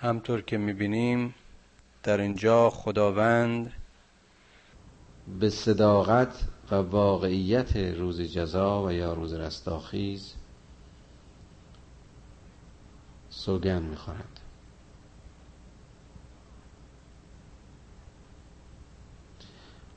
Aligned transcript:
همطور 0.00 0.42
که 0.42 0.58
می‌بینیم 0.58 1.34
در 2.02 2.20
اینجا 2.20 2.70
خداوند 2.70 3.72
به 5.40 5.50
صداقت 5.50 6.44
و 6.70 6.74
واقعیت 6.74 7.76
روز 7.76 8.20
جزا 8.20 8.82
و 8.82 8.92
یا 8.92 9.12
روز 9.12 9.32
رستاخیز 9.32 10.34
سوگن 13.30 13.82
می‌خورد 13.82 14.40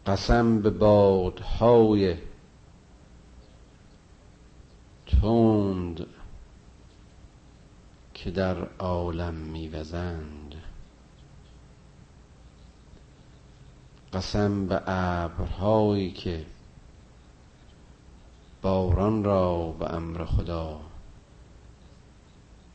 قسم 0.06 0.62
به 0.62 0.70
بادهای 0.70 2.18
تند 5.08 6.06
که 8.24 8.32
در 8.32 8.68
عالم 8.80 9.34
میوزند. 9.34 10.56
قسم 14.14 14.68
به 14.68 14.82
ابرهایی 14.88 16.12
که 16.12 16.46
باران 18.62 19.24
را 19.24 19.72
به 19.72 19.94
امر 19.94 20.26
خدا 20.26 20.80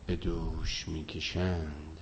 به 0.06 0.16
دوش 0.16 0.88
می‌کشند. 0.88 2.00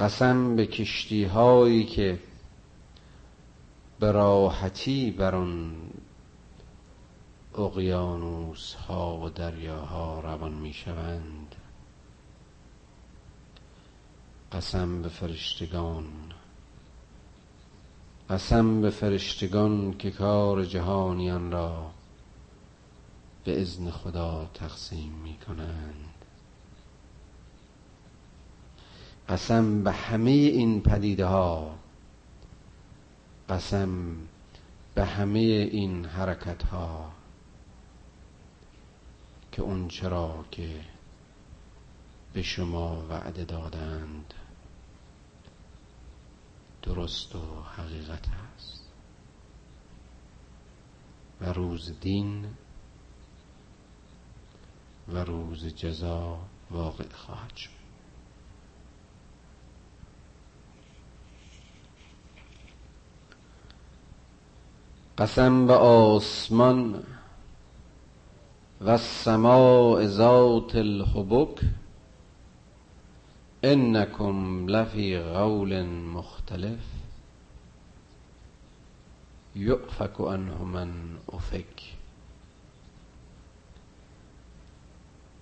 قسم 0.00 0.56
به 0.56 0.66
کشتی 0.66 1.24
هایی 1.24 1.84
که 1.84 2.18
به 4.00 4.12
راحتی 4.12 5.10
بر 5.10 5.34
آن 5.34 5.74
اقیانوس 7.56 8.74
ها 8.74 9.16
و 9.16 9.28
دریاها 9.28 10.20
روان 10.20 10.52
می 10.52 10.72
شوند. 10.72 11.54
قسم 14.52 15.02
به 15.02 15.08
فرشتگان 15.08 16.06
قسم 18.30 18.80
به 18.80 18.90
فرشتگان 18.90 19.98
که 19.98 20.10
کار 20.10 20.64
جهانیان 20.64 21.52
را 21.52 21.90
به 23.44 23.60
ازن 23.60 23.90
خدا 23.90 24.50
تقسیم 24.54 25.12
می 25.12 25.36
کنند. 25.46 26.14
قسم 29.28 29.84
به 29.84 29.92
همه 29.92 30.30
این 30.30 30.80
پدیده 30.80 31.26
ها 31.26 31.74
قسم 33.48 34.16
به 34.94 35.04
همه 35.04 35.38
این 35.38 36.04
حرکت 36.04 36.62
ها 36.62 37.15
که 39.56 39.62
اون 39.62 39.88
چرا 39.88 40.44
که 40.50 40.84
به 42.32 42.42
شما 42.42 43.06
وعده 43.08 43.44
دادند 43.44 44.34
درست 46.82 47.34
و 47.34 47.62
حقیقت 47.76 48.28
است 48.54 48.90
و 51.40 51.52
روز 51.52 52.00
دین 52.00 52.54
و 55.08 55.18
روز 55.24 55.66
جزا 55.66 56.38
واقع 56.70 57.08
خواهد 57.12 57.56
شد. 57.56 57.70
قسم 65.18 65.66
به 65.66 65.74
آسمان 65.74 67.04
و 68.80 68.98
سماع 68.98 70.06
ذات 70.06 70.76
الحبک 70.76 71.60
انکم 73.62 74.66
لفی 74.68 75.18
قول 75.18 75.82
مختلف 75.86 76.78
یؤفک 79.54 80.20
عنه 80.20 80.62
من 80.62 80.90
افک. 81.32 81.82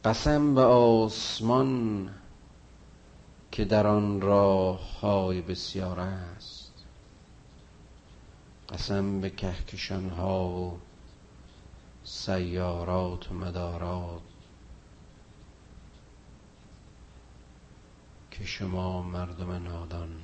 قسم 0.04 0.54
به 0.54 0.60
آسمان 0.60 2.10
که 3.52 3.64
در 3.64 3.86
آن 3.86 4.20
راه 4.20 5.00
های 5.00 5.40
بسیار 5.40 6.00
است. 6.00 6.72
قسم 8.68 9.20
به 9.20 9.30
کهکشان 9.30 10.10
ها 10.10 10.48
و 10.48 10.78
سیارات 12.04 13.30
و 13.30 13.34
مدارات 13.34 14.22
که 18.30 18.44
شما 18.44 19.02
مردم 19.02 19.50
نادان 19.50 20.16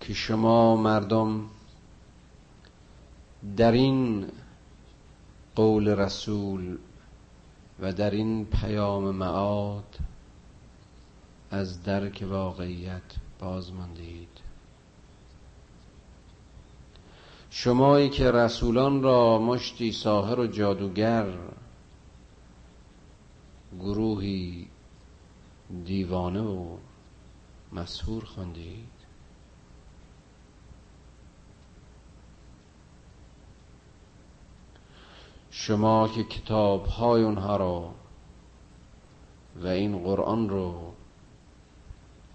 که 0.00 0.14
شما 0.14 0.76
مردم 0.76 1.50
در 3.56 3.72
این 3.72 4.26
قول 5.56 5.88
رسول 5.88 6.78
و 7.80 7.92
در 7.92 8.10
این 8.10 8.44
پیام 8.46 9.10
معاد 9.10 9.98
از 11.50 11.82
درک 11.82 12.24
واقعیت 12.28 13.02
باز 13.38 13.72
ماندید. 13.72 14.29
شمایی 17.50 18.08
که 18.08 18.30
رسولان 18.30 19.02
را 19.02 19.38
مشتی 19.38 19.92
ساهر 19.92 20.40
و 20.40 20.46
جادوگر 20.46 21.38
گروهی 23.80 24.68
دیوانه 25.84 26.40
و 26.40 26.76
مسهور 27.72 28.24
خواندید. 28.24 28.90
شما 35.50 36.08
که 36.08 36.24
کتاب 36.24 36.86
های 36.86 37.22
اونها 37.22 37.56
را 37.56 37.94
و 39.56 39.66
این 39.66 39.98
قرآن 39.98 40.48
رو 40.48 40.92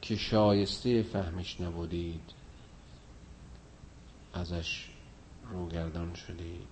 که 0.01 0.15
شایسته 0.15 1.03
فهمش 1.03 1.61
نبودید 1.61 2.31
ازش 4.33 4.94
روگردان 5.51 6.13
شدید. 6.13 6.67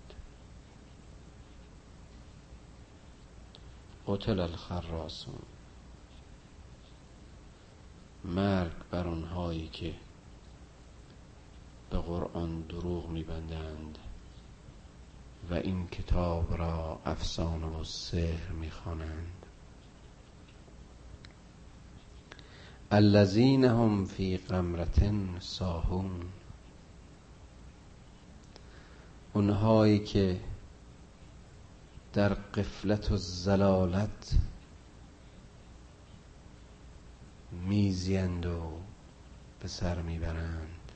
قتل 4.07 4.39
الخراسون. 4.39 5.41
مرگ 8.25 8.73
بر 8.91 9.07
آنهایی 9.07 9.67
که 9.67 9.95
به 11.89 11.97
قرآن 11.97 12.61
دروغ 12.61 13.09
میبندند 13.09 13.97
و 15.49 15.53
این 15.53 15.87
کتاب 15.87 16.57
را 16.57 16.99
افسانه 17.05 17.65
و 17.67 17.83
سحر 17.83 18.51
می‌خوانند. 18.51 19.45
الذین 22.91 23.65
هم 23.65 24.05
فی 24.05 24.37
غمرة 24.37 25.39
ساهون. 25.39 26.21
اونهایی 29.33 29.99
که 29.99 30.39
در 32.13 32.33
قفلت 32.33 33.11
و 33.11 33.17
زلالت 33.17 34.35
میزیند 37.51 38.45
و 38.45 38.71
به 39.59 39.67
سر 39.67 40.01
می‌برند. 40.01 40.91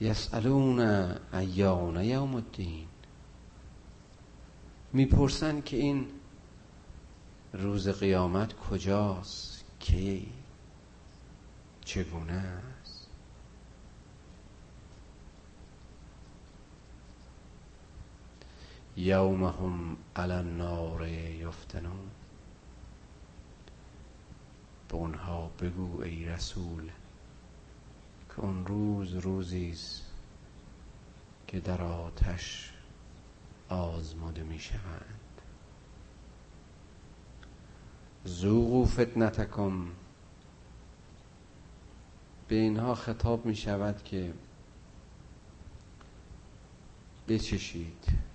یسالون 0.00 0.80
ایان 1.32 2.04
یوم 2.04 2.34
الدین. 2.34 2.86
می‌پرسند 4.92 5.64
که 5.64 5.76
این 5.76 6.06
روز 7.52 7.88
قیامت 7.88 8.52
کجاست؟ 8.52 9.64
کی؟ 9.80 10.32
چگونه 11.84 12.32
است 12.32 13.08
یوم 18.96 19.44
هم 19.44 19.96
علی 20.16 20.32
النار 20.32 21.08
یفتنون. 21.08 22.10
به 24.88 24.94
اونها 24.94 25.50
بگو 25.60 26.02
ای 26.02 26.24
رسول 26.24 26.90
که 28.28 28.40
اون 28.40 28.66
روز 28.66 29.14
روزی 29.14 29.70
است 29.70 30.02
که 31.46 31.60
در 31.60 31.82
آتش 31.82 32.72
آزموده 33.68 34.42
می 34.42 34.58
شوند. 34.58 35.40
زوغو 38.24 38.84
فتنتکم. 38.84 39.86
به 42.48 42.54
اینها 42.54 42.94
خطاب 42.94 43.46
می 43.46 43.56
شود 43.56 44.02
که 44.02 44.34
بچشید. 47.28 48.33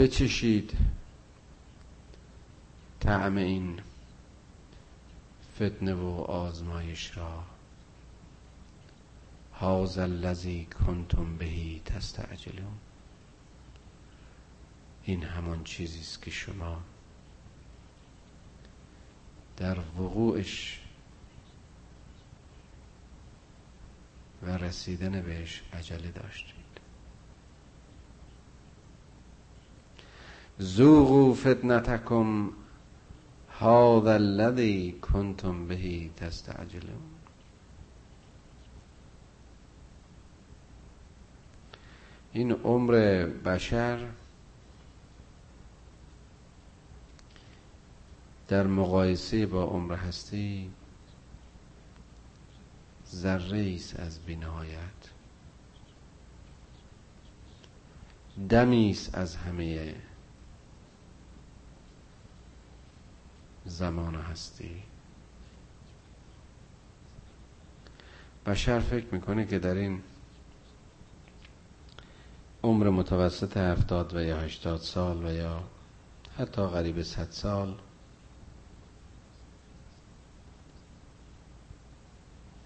بچشید. 0.00 0.76
طعم 3.00 3.36
این 3.36 3.80
فتنه 5.54 5.94
و 5.94 6.06
آزمایش 6.20 7.16
را. 7.16 7.44
هذا 9.54 10.02
الذی 10.02 10.64
کنتم 10.86 11.36
بهی 11.36 11.82
تستعجلون. 11.84 12.78
این 15.04 15.22
همان 15.22 15.64
چیزی 15.64 16.00
است 16.00 16.22
که 16.22 16.30
شما 16.30 16.82
در 19.56 19.78
وقوعش 19.78 20.80
و 24.42 24.50
رسیدن 24.50 25.22
بهش 25.22 25.62
عجله 25.72 26.10
داشتید. 26.10 26.59
زوغو 30.62 31.34
فتنتکم 31.34 32.50
هذا 33.60 34.12
الذی 34.12 34.92
کنتم 34.92 35.66
بهی 35.66 36.10
تستعجلون. 36.16 37.02
این 42.32 42.52
عمر 42.52 43.26
بشر 43.26 44.06
در 48.48 48.66
مقایسه 48.66 49.46
با 49.46 49.64
عمر 49.64 49.94
هستی 49.94 50.70
ذره 53.10 53.74
است 53.74 54.00
از 54.00 54.18
بینهایت. 54.18 55.10
دمی 58.48 58.96
از 59.12 59.36
همه 59.36 59.94
زمان 63.70 64.14
هستی. 64.14 64.82
بشر 68.46 68.80
فکر 68.80 69.06
می‌کنه 69.14 69.46
که 69.46 69.58
در 69.58 69.74
این 69.74 70.02
عمر 72.62 72.90
متوسط 72.90 73.56
هفتاد 73.56 74.14
و 74.14 74.22
یا 74.22 74.40
هشتاد 74.40 74.80
سال 74.80 75.24
و 75.24 75.32
یا 75.32 75.62
حتی 76.38 76.66
قریب 76.66 77.02
صد 77.02 77.30
سال 77.30 77.78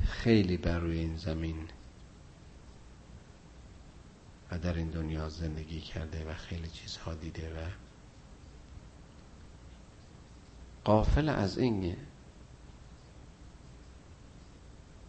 خیلی 0.04 0.56
بر 0.56 0.78
روی 0.78 0.98
این 0.98 1.16
زمین 1.16 1.68
و 4.50 4.58
در 4.58 4.74
این 4.74 4.90
دنیا 4.90 5.28
زندگی 5.28 5.80
کرده 5.80 6.30
و 6.30 6.34
خیلی 6.34 6.68
چیزها 6.68 7.14
دیده 7.14 7.52
و 7.54 7.83
قافل 10.84 11.28
از 11.28 11.58
این 11.58 11.96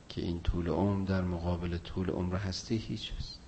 که 0.10 0.22
این 0.22 0.42
طول 0.42 0.68
عمر 0.68 1.06
در 1.08 1.22
مقابل 1.22 1.78
طول 1.78 2.10
عمر 2.10 2.36
هستی 2.36 2.78
هیچ 2.78 3.14
است 3.18 3.40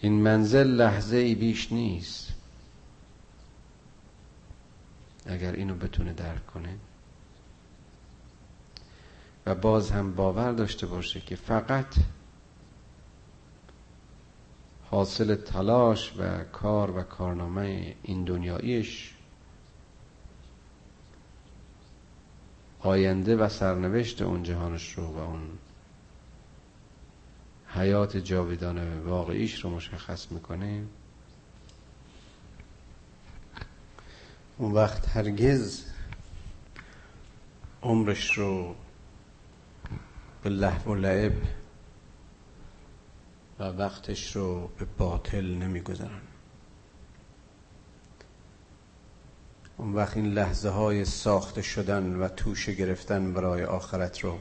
این 0.00 0.12
منزل 0.12 0.66
لحظه 0.66 1.16
ای 1.16 1.34
بیش 1.34 1.72
نیست. 1.72 2.32
اگر 5.26 5.52
اینو 5.52 5.74
بتونه 5.74 6.12
درک 6.12 6.46
کنه. 6.46 6.76
و 9.46 9.54
باز 9.54 9.90
هم 9.90 10.14
باور 10.14 10.52
داشته 10.52 10.86
باشه 10.86 11.20
که 11.20 11.36
فقط 11.36 11.94
حاصل 14.92 15.34
تلاش 15.34 16.12
و 16.18 16.44
کار 16.44 16.96
و 16.96 17.02
کارنامه 17.02 17.96
این 18.02 18.24
دنیاییش. 18.24 19.14
آینده 22.80 23.36
و 23.36 23.48
سرنوشت 23.48 24.22
اون 24.22 24.42
جهانش 24.42 24.92
رو 24.92 25.06
و 25.06 25.18
اون 25.18 25.40
حیات 27.68 28.16
جاویدان 28.16 28.98
واقعیش 28.98 29.64
رو 29.64 29.70
مشخص 29.70 30.32
می‌کنه. 30.32 30.84
اون 34.58 34.72
وقت 34.72 35.08
هرگز 35.08 35.84
عمرش 37.82 38.38
رو 38.38 38.74
به 40.42 40.50
لحو 40.50 40.90
و 40.90 40.94
لعب 40.94 41.61
و 43.58 43.64
وقتش 43.64 44.36
رو 44.36 44.68
به 44.78 44.84
باطل 44.98 45.44
نمی‌گذارن. 45.44 46.20
اون 49.76 49.92
وقت 49.92 50.16
این 50.16 50.32
لحظه 50.32 50.68
های 50.68 51.04
ساخته 51.04 51.62
شدن 51.62 52.16
و 52.16 52.28
توشه 52.28 52.74
گرفتن 52.74 53.32
برای 53.32 53.64
آخرت 53.64 54.20
رو 54.20 54.38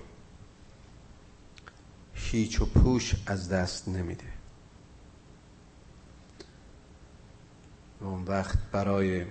هیچ 2.13 2.61
و 2.61 2.65
پوش 2.65 3.15
از 3.25 3.49
دست 3.49 3.87
نمیده. 3.87 4.33
اون 7.99 8.23
وقت 8.23 8.57
برای 8.71 9.25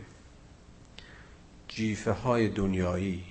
جیفه 1.68 2.12
های 2.12 2.48
دنیایی 2.48 3.24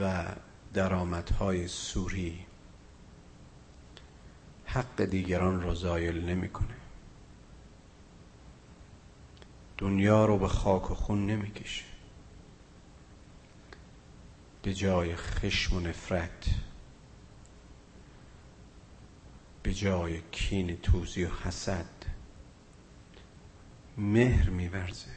و 0.00 0.24
درآمدهای 0.74 1.68
سوری 1.68 2.46
حق 4.72 5.04
دیگران 5.04 5.62
رو 5.62 5.74
زایل 5.74 6.24
نمی‌کنه. 6.24 6.74
دنیا 9.78 10.24
رو 10.24 10.38
به 10.38 10.48
خاک 10.48 10.90
و 10.90 10.94
خون 10.94 11.26
نمی‌کشه. 11.26 11.84
به 14.62 14.74
جای 14.74 15.16
خشم 15.16 15.76
و 15.76 15.80
نفرت 15.80 16.46
به 19.62 19.74
جای 19.74 20.22
کین 20.32 20.76
توزی 20.76 21.24
و 21.24 21.30
حسد 21.44 22.04
مهر 23.96 24.50
میورزه. 24.50 25.10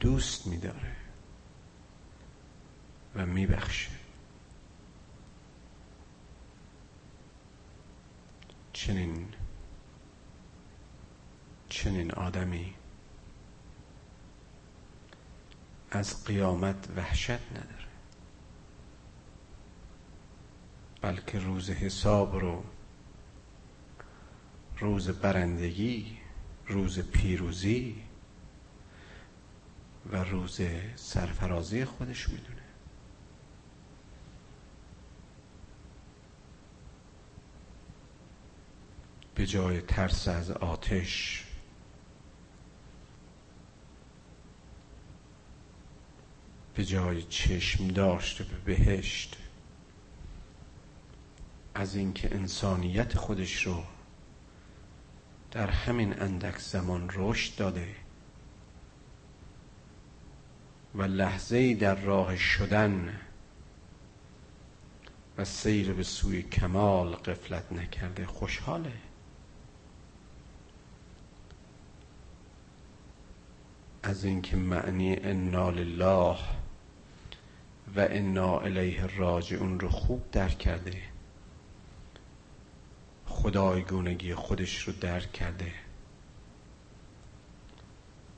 دوست 0.00 0.46
میداره 0.46 0.96
و 3.14 3.26
میبخشه. 3.26 3.99
چنین 8.80 9.28
چنین 11.68 12.12
آدمی 12.12 12.74
از 15.90 16.24
قیامت 16.24 16.88
وحشت 16.96 17.30
نداره 17.30 17.86
بلکه 21.00 21.38
روز 21.38 21.70
حساب 21.70 22.36
رو 22.36 22.64
روز 24.78 25.08
برندگی 25.08 26.18
روز 26.66 26.98
پیروزی 27.00 28.02
و 30.12 30.24
روز 30.24 30.60
سرفرازی 30.96 31.84
خودش 31.84 32.28
می‌دونه. 32.28 32.49
به 39.40 39.46
جای 39.46 39.80
ترس 39.80 40.28
از 40.28 40.50
آتش. 40.50 41.44
به 46.74 46.84
جای 46.84 47.22
چشم 47.22 47.88
داشته 47.88 48.44
به 48.44 48.56
بهشت. 48.56 49.36
از 51.74 51.94
اینکه 51.94 52.34
انسانیت 52.34 53.16
خودش 53.16 53.66
رو 53.66 53.84
در 55.50 55.70
همین 55.70 56.20
اندک 56.22 56.58
زمان 56.58 57.10
رشد 57.14 57.56
داده 57.56 57.94
و 60.94 61.02
لحظه 61.02 61.74
در 61.74 61.94
راه 61.94 62.36
شدن 62.36 63.20
و 65.38 65.44
سیر 65.44 65.92
به 65.92 66.02
سوی 66.02 66.42
کمال 66.42 67.14
قفلت 67.14 67.72
نکرده 67.72 68.26
خوشحاله. 68.26 69.09
از 74.02 74.24
اینکه 74.24 74.56
معنی 74.56 75.16
انا 75.16 75.70
لله 75.70 76.36
و 77.96 78.00
انا 78.00 78.60
الیه 78.60 79.16
راجعون 79.16 79.80
رو 79.80 79.88
خوب 79.88 80.30
درک 80.30 80.58
کرده. 80.58 81.02
خدایگونگی 83.26 84.34
خودش 84.34 84.82
رو 84.82 84.92
درک 84.92 85.32
کرده. 85.32 85.72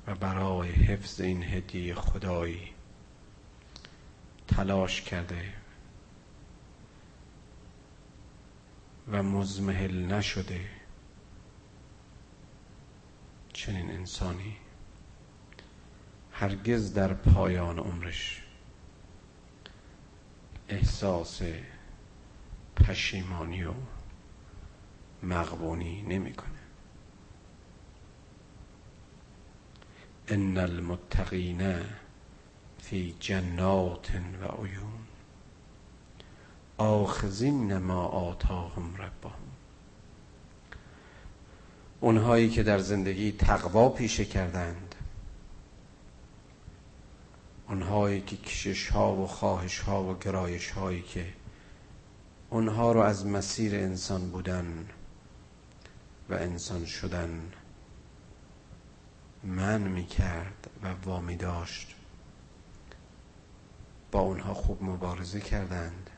و 0.06 0.14
برای 0.14 0.70
حفظ 0.70 1.20
این 1.20 1.42
هدیه 1.42 1.94
خدایی 1.94 2.72
تلاش 4.48 5.02
کرده. 5.02 5.52
و 9.08 9.22
مزمحل 9.22 10.04
نشده. 10.04 10.60
چنین 13.52 13.90
انسانی. 13.90 14.61
هرگز 16.42 16.94
در 16.94 17.14
پایان 17.14 17.78
عمرش. 17.78 18.42
احساس 20.68 21.42
پشیمانی 22.76 23.64
و 23.64 23.72
مغبونی 25.22 26.02
نمی‌کنه. 26.02 26.48
ان 30.28 30.58
المتقین 30.58 31.80
فی 32.78 33.16
جنات 33.20 34.10
و 34.14 34.44
عیون. 34.44 35.06
آخذین 36.78 37.78
ما 37.78 38.04
آتاهم 38.04 38.96
ربهم. 38.96 39.32
اونهایی 42.00 42.50
که 42.50 42.62
در 42.62 42.78
زندگی 42.78 43.32
تقوا 43.32 43.88
پیشه 43.88 44.24
کردند 44.24 44.91
اونهایی 47.72 48.20
که 48.20 48.36
کشش 48.36 48.88
ها 48.88 49.14
و 49.14 49.26
خواهش 49.26 49.78
ها 49.78 50.04
و 50.04 50.18
گرایش 50.18 50.70
هایی 50.70 51.02
که 51.02 51.32
اونها 52.50 52.92
رو 52.92 53.00
از 53.00 53.26
مسیر 53.26 53.74
انسان 53.74 54.30
بودن 54.30 54.88
و 56.30 56.34
انسان 56.34 56.84
شدن 56.84 57.52
من 59.44 59.80
می 59.80 60.06
کرد 60.06 60.70
و 60.82 60.94
وامی 61.04 61.36
داشت. 61.36 61.94
با 64.10 64.20
اونها 64.20 64.54
خوب 64.54 64.84
مبارزه 64.84 65.40
کردند. 65.40 66.10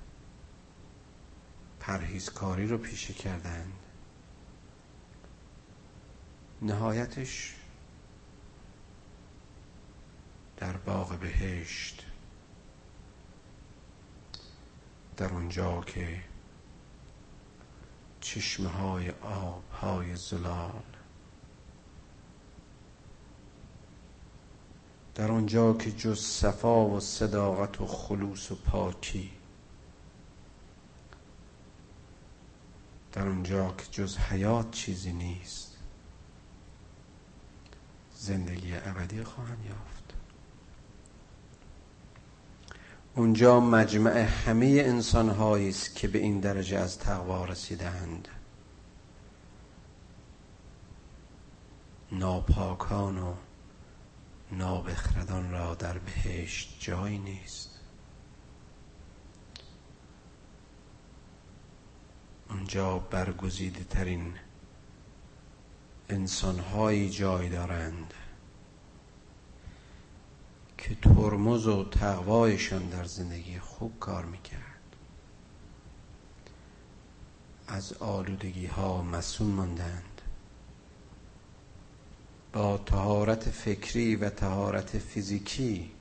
پرهیزکاری 1.81 2.67
رو 2.67 2.79
پیشه 2.79 3.15
کردند. 3.15 3.73
نهایتش 6.63 7.55
در 10.65 10.77
باغ 10.77 11.19
بهشت 11.19 12.07
در 15.17 15.33
اونجا 15.33 15.81
که 15.81 16.23
چشمه 18.21 18.69
های 18.69 19.11
آب 19.11 19.63
های 19.71 20.17
زلال 20.17 20.83
در 25.15 25.31
آنجا 25.33 25.75
که 25.75 25.93
جز 25.93 26.21
صفا 26.21 26.87
و 26.87 27.01
صداقت 27.01 27.81
و 27.81 27.87
خلوص 27.87 28.53
و 28.53 28.55
پاکی 28.55 29.31
در 33.13 33.29
آنجا 33.29 33.73
که 33.73 33.85
جز 33.91 34.19
حیات 34.19 34.71
چیزی 34.71 35.13
نیست 35.13 35.79
زندگی 38.15 38.75
ابدی 38.75 39.25
خواهند 39.25 39.65
یافت. 39.65 39.94
اونجا 43.17 43.61
مجمع 43.61 44.17
همه 44.19 44.67
انسان 44.67 45.31
است 45.31 45.97
که 45.97 46.09
به 46.09 46.19
این 46.19 46.41
درجه 46.41 46.79
از 46.79 46.99
تقوا 46.99 47.45
رسیدند 47.45 48.29
ناپاکان 52.13 53.19
و 53.19 53.35
نابخردان 54.53 55.51
را 55.51 55.75
در 55.75 55.99
بهشت 55.99 56.77
جایی 56.81 57.19
نیست. 57.19 57.81
اونجا 62.51 62.99
برگزیده 62.99 63.85
ترین 63.85 64.35
انسانهایی 66.09 67.11
جای 67.11 67.49
دارند. 67.49 68.15
که 70.89 70.95
ترمز 70.95 71.67
و 71.67 71.85
تقوایشان 71.85 72.89
در 72.89 73.05
زندگی 73.05 73.59
خوب 73.59 73.99
کار 74.01 74.25
می‌کرد. 74.25 74.97
از 77.69 77.93
آلودگی 77.93 78.67
ها 78.67 79.03
مسون 79.03 79.47
ماندند. 79.47 80.23
با 82.53 82.79
تهارت 82.79 83.51
فکری 83.51 84.17
و 84.17 84.31
تهارت 84.31 84.99
فیزیکی 84.99 85.93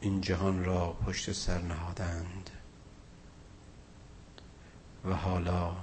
این 0.00 0.20
جهان 0.20 0.64
را 0.64 0.92
پشت 0.92 1.32
سر 1.32 1.62
نهادند. 1.62 2.50
و 5.04 5.14
حالا 5.14 5.76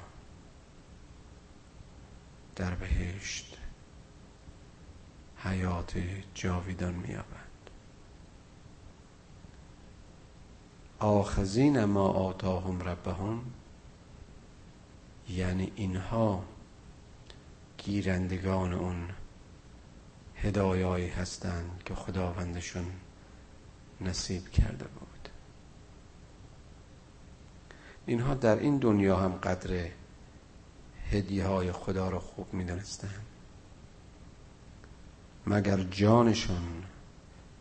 در 2.56 2.75
بهشت 2.75 3.52
حیات 5.43 5.93
جاویدان 6.33 6.93
میابند 6.93 7.69
آخذین 11.00 11.85
ما 11.85 12.07
آتاهم 12.07 12.81
ربهم 12.81 13.41
یعنی 15.29 15.71
اینها 15.75 16.43
گیرندگان 17.77 18.73
اون 18.73 19.09
هدایایی 20.35 21.07
هستند 21.07 21.81
که 21.85 21.95
خداوندشون 21.95 22.85
نصیب 24.01 24.50
کرده 24.50 24.85
بود. 24.85 25.29
اینها 28.05 28.33
در 28.33 28.59
این 28.59 28.77
دنیا 28.77 29.17
هم 29.17 29.31
قدر 29.31 29.88
هدیه 31.12 31.45
های 31.45 31.71
خدا 31.71 32.09
را 32.09 32.19
خوب 32.19 32.53
می 32.53 32.63
مگر 35.47 35.83
جانشون 35.83 36.83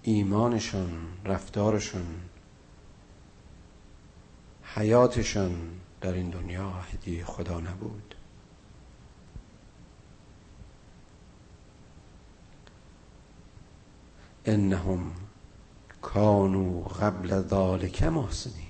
ایمانشون 0.02 0.90
رفتارشون 1.24 2.06
حیاتشون 4.74 5.70
در 6.00 6.12
این 6.12 6.30
دنیا 6.30 6.70
هدیه 6.70 7.24
خدا 7.24 7.60
نبود؟ 7.60 8.14
انهم 14.44 15.12
کانو 16.02 16.82
قبل 16.82 17.42
ذالک 17.48 18.02
محسنین. 18.02 18.66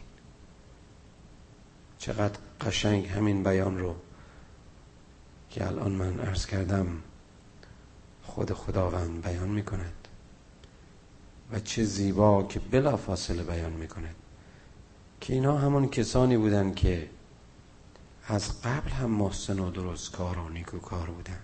چقدر 1.98 2.38
قشنگ 2.60 3.06
همین 3.06 3.42
بیان 3.42 3.78
رو 3.78 3.94
که 5.50 5.66
الان 5.66 5.92
من 5.92 6.20
عرض 6.20 6.46
کردم. 6.46 6.86
خود 8.34 8.52
خداوند 8.52 9.22
بیان 9.22 9.48
می 9.48 9.62
کند 9.62 10.08
و 11.52 11.60
چه 11.60 11.84
زیبا 11.84 12.42
که 12.42 12.60
بلا 12.60 12.96
فاصله 12.96 13.42
بیان 13.42 13.72
می 13.72 13.88
کند 13.88 14.14
که 15.20 15.32
اینا 15.32 15.58
همون 15.58 15.88
کسانی 15.88 16.36
بودن 16.36 16.74
که 16.74 17.10
از 18.26 18.62
قبل 18.62 18.90
هم 18.90 19.10
محسن 19.10 19.58
و 19.58 19.70
درست 19.70 20.12
کار 20.12 20.38
و 20.38 20.48
نیکوکار 20.48 21.10
بودن. 21.10 21.40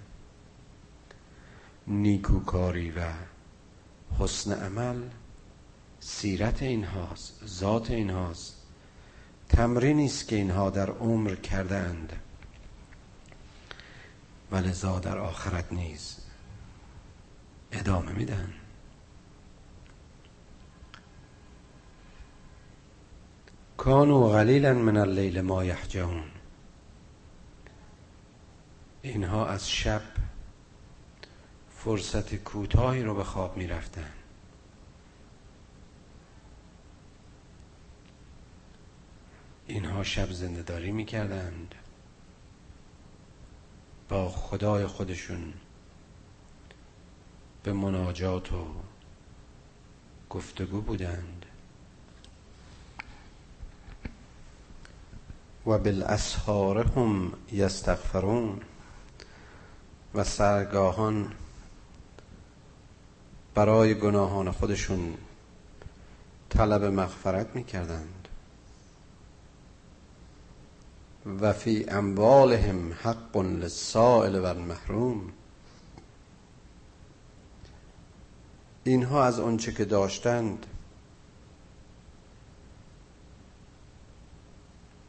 نیکوکاری 1.86 2.90
و 2.90 3.00
حسن 4.18 4.52
عمل 4.52 5.02
سیرت 6.00 6.62
اینهاست 6.62 7.46
ذات 7.46 7.90
اینهاست. 7.90 8.54
تمرینی 9.48 10.06
است 10.06 10.28
که 10.28 10.36
اینها 10.36 10.70
در 10.70 10.90
عمر 10.90 11.34
کردند 11.34 12.12
ولذا 14.52 14.98
در 14.98 15.18
آخرت 15.18 15.72
نیز 15.72 16.17
ادامه 17.72 18.12
میدن. 18.12 18.54
کانو 23.76 24.28
قلیلا 24.28 24.74
من 24.74 24.96
اللیل 24.96 25.40
ما 25.40 25.64
یحجون 25.64 26.24
اینها 29.02 29.46
از 29.46 29.70
شب 29.70 30.02
فرصت 31.70 32.34
کوتاهی 32.34 33.02
رو 33.02 33.14
به 33.14 33.24
خواب 33.24 33.56
می 33.56 33.66
رفتن 33.66 34.10
اینها 39.66 40.04
شب 40.04 40.30
زندهداری 40.30 40.90
می 40.90 41.04
کردند 41.04 41.74
با 44.08 44.28
خدای 44.28 44.86
خودشون 44.86 45.54
به 47.62 47.72
مناجات 47.72 48.52
و 48.52 48.66
گفتگو 50.30 50.80
بودند. 50.80 51.46
و 55.66 55.78
بالاسحار 55.78 56.78
هم 56.78 57.32
یستغفرون 57.52 58.60
و 60.14 60.24
سرگاهان 60.24 61.32
برای 63.54 63.94
گناهان 63.94 64.50
خودشون 64.50 65.14
طلب 66.50 66.84
مغفرت 66.84 67.56
می‌کردند. 67.56 68.28
و 71.40 71.52
فی 71.52 71.84
اموالهم 71.88 72.92
حق 72.92 73.36
للسائل 73.36 74.34
و 74.38 74.44
المحروم 74.44 75.32
اینها 78.88 79.24
از 79.24 79.40
آنچه 79.40 79.72
که 79.72 79.84
داشتند 79.84 80.66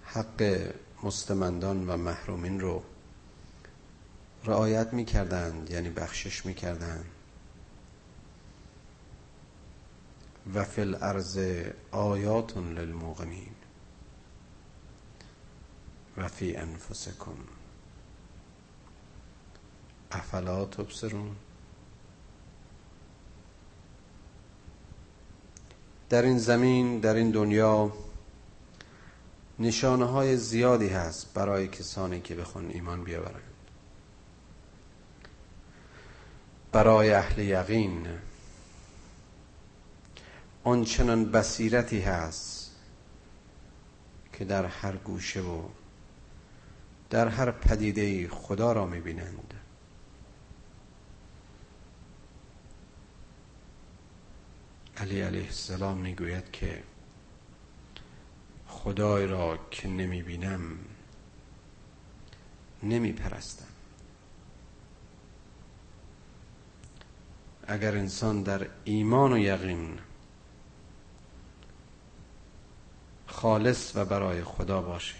حق 0.04 0.72
مستمندان 1.04 1.90
و 1.90 1.98
محرومین 1.98 2.60
رو 2.60 2.84
رعایت 4.44 4.94
می‌کردند 4.94 5.70
یعنی 5.70 5.90
بخشش 5.90 6.46
می‌کردند. 6.46 7.06
و 10.54 10.64
فی 10.64 10.82
الارض 10.82 11.40
آیات 11.92 12.58
للموقنین 12.58 13.56
و 16.18 16.28
فی 16.28 16.56
انفسکم. 16.56 17.38
افلا 20.12 20.66
تبصرون؟ 20.66 21.36
در 26.10 26.22
این 26.22 26.38
زمین 26.38 27.00
در 27.00 27.14
این 27.14 27.32
دنیا 27.32 27.94
نشانه 29.60 30.06
های 30.06 30.38
زیادی 30.38 30.88
هست 30.88 31.34
برای 31.34 31.68
کسانی 31.68 32.22
که 32.22 32.36
بخون 32.36 32.70
ایمان 32.70 33.04
بیاورند. 33.04 33.42
برای 36.72 37.12
اهل 37.12 37.40
یقین 37.40 38.08
آنچنان 40.64 41.32
بصیرتی 41.32 42.02
هست 42.02 42.72
که 44.34 44.46
در 44.46 44.66
هر 44.66 44.96
گوشه 44.96 45.42
و 45.42 45.62
در 47.10 47.28
هر 47.28 47.52
پدیده 47.52 48.28
خدا 48.28 48.72
را 48.72 48.86
می‌بینند. 48.86 49.49
علی 55.00 55.22
علیه 55.22 55.46
السلام 55.46 55.98
می‌گوید 55.98 56.52
که 56.52 56.84
خدای 58.68 59.28
را 59.28 59.60
که 59.72 59.88
نمی‌بینم 59.88 60.62
نمیپرستم. 62.84 63.66
اگر 67.68 67.98
انسان 67.98 68.44
در 68.44 68.68
ایمان 68.84 69.34
و 69.34 69.38
یقین 69.38 70.00
خالص 73.28 73.96
و 73.96 74.06
برای 74.06 74.44
خدا 74.44 74.82
باشه 74.82 75.16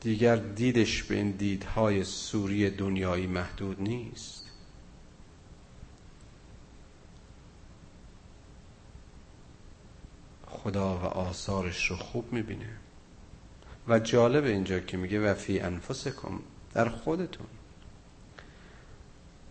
دیگر 0.00 0.36
دیدش 0.36 1.02
به 1.02 1.14
این 1.14 1.30
دیدهای 1.30 2.04
سوری 2.04 2.70
دنیایی 2.70 3.26
محدود 3.26 3.80
نیست. 3.80 4.41
خدا 10.62 10.98
و 10.98 11.04
آثارش 11.04 11.90
رو 11.90 11.96
خوب 11.96 12.32
می‌بینه. 12.32 12.70
و 13.88 13.98
جالب 13.98 14.44
اینجا 14.44 14.80
که 14.80 14.96
میگه 14.96 15.30
و 15.30 15.34
فی 15.34 15.60
انفسکم 15.60 16.40
در 16.74 16.88
خودتون. 16.88 17.46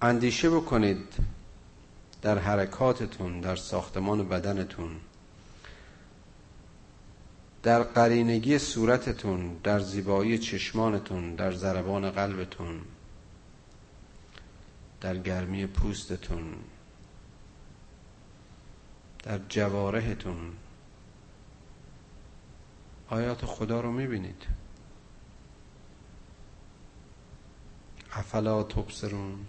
اندیشه 0.02 0.50
بکنید 0.50 1.14
در 2.22 2.38
حرکاتتون 2.38 3.42
در 3.42 3.56
ساختمان 3.56 4.30
بدنتون 4.30 4.92
در 7.64 7.84
قرینگی 7.84 8.60
صورتتون 8.60 9.58
در 9.64 9.80
زیبایی 9.80 10.38
چشمانتون 10.38 11.36
در 11.36 11.52
ضربان 11.52 12.12
قلبتون 12.12 12.82
در 15.02 15.18
گرمی 15.18 15.68
پوستتون 15.68 16.56
در 19.24 19.40
جوارهتون. 19.50 20.52
آیات 23.12 23.46
خدا 23.46 23.82
رو 23.82 23.92
می‌بینید. 23.92 24.48
افلا 28.12 28.64
تبصرون. 28.64 29.46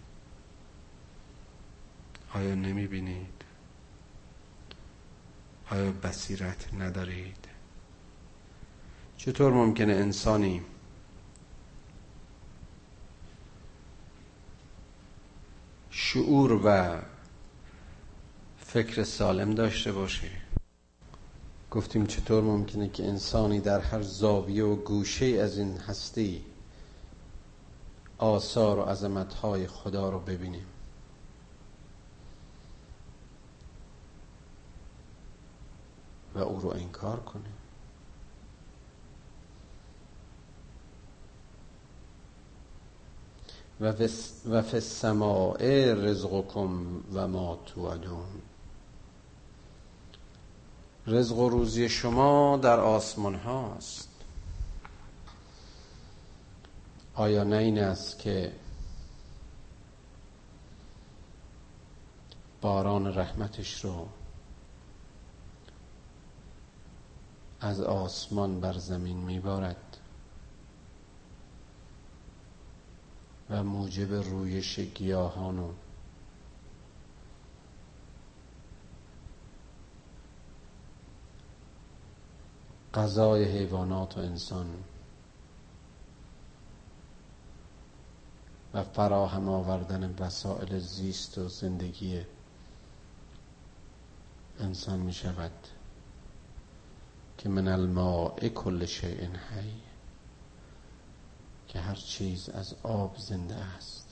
آیا 2.35 2.55
نمی‌بینید؟ 2.55 3.45
آیا 5.71 5.93
بصیرت 5.93 6.75
ندارید؟ 6.75 7.49
چطور 9.17 9.53
ممکنه 9.53 9.93
انسانی 9.93 10.63
شعور 15.91 16.53
و 16.53 17.01
فکر 18.59 19.05
سالم 19.05 19.55
داشته 19.55 19.93
باشه؟ 19.93 20.42
گفتیم 21.73 22.07
چطور 22.07 22.43
ممکنه 22.43 22.89
که 22.89 23.05
انسانی 23.05 23.61
در 23.61 23.81
هر 23.81 24.03
زاویه 24.03 24.65
و 24.65 24.77
گوشه 24.77 25.27
از 25.27 25.59
این 25.59 25.77
هستی 25.77 26.45
آثار 28.19 28.79
و 28.79 28.83
عظمتهای 28.83 29.67
خدا 29.67 30.11
رو 30.11 30.19
ببینیم. 30.19 30.67
و 36.35 36.39
او 36.39 36.61
رو 36.61 36.69
انکار 36.69 37.21
کنیم. 37.21 37.55
و 44.51 44.63
فی 44.63 44.77
السماء 44.77 45.63
رزقکم 45.95 47.03
و 47.13 47.29
ما 47.29 47.59
توعدون. 47.67 48.42
رزق 51.07 51.39
و 51.39 51.49
روزی 51.49 51.89
شما 51.89 52.57
در 52.57 52.81
آسمان 52.81 53.35
هاست. 53.35 54.09
آیا 57.15 57.45
نه 57.45 57.57
این 57.57 57.79
است 57.79 58.19
که 58.19 58.53
باران 62.61 63.19
رحمتش 63.19 63.85
رو 63.85 64.09
از 67.61 67.81
آسمان 67.81 68.61
بر 68.61 68.79
زمین 68.79 69.17
میبارد 69.17 69.97
و 73.51 73.63
موجب 73.63 74.13
رویش 74.13 74.79
گیاهان 74.79 75.59
و 75.59 75.73
غذای 82.95 83.45
حیوانات 83.45 84.19
و 84.19 84.21
انسان 84.21 84.67
و 88.75 88.83
فراهم 88.85 89.49
آوردن 89.49 90.15
وسایل 90.19 90.79
زیست 90.79 91.39
و 91.39 91.49
زندگی 91.49 92.23
انسان 94.61 94.99
می 94.99 95.13
شود 95.13 95.53
که 97.39 97.49
من 97.49 97.69
الماء 97.69 98.49
کل 98.49 98.87
شیء 98.87 99.25
حی 99.25 99.81
که 101.69 101.81
هر 101.81 101.95
چیز 101.95 102.49
از 102.49 102.75
آب 102.83 103.17
زنده 103.19 103.55
است. 103.55 104.09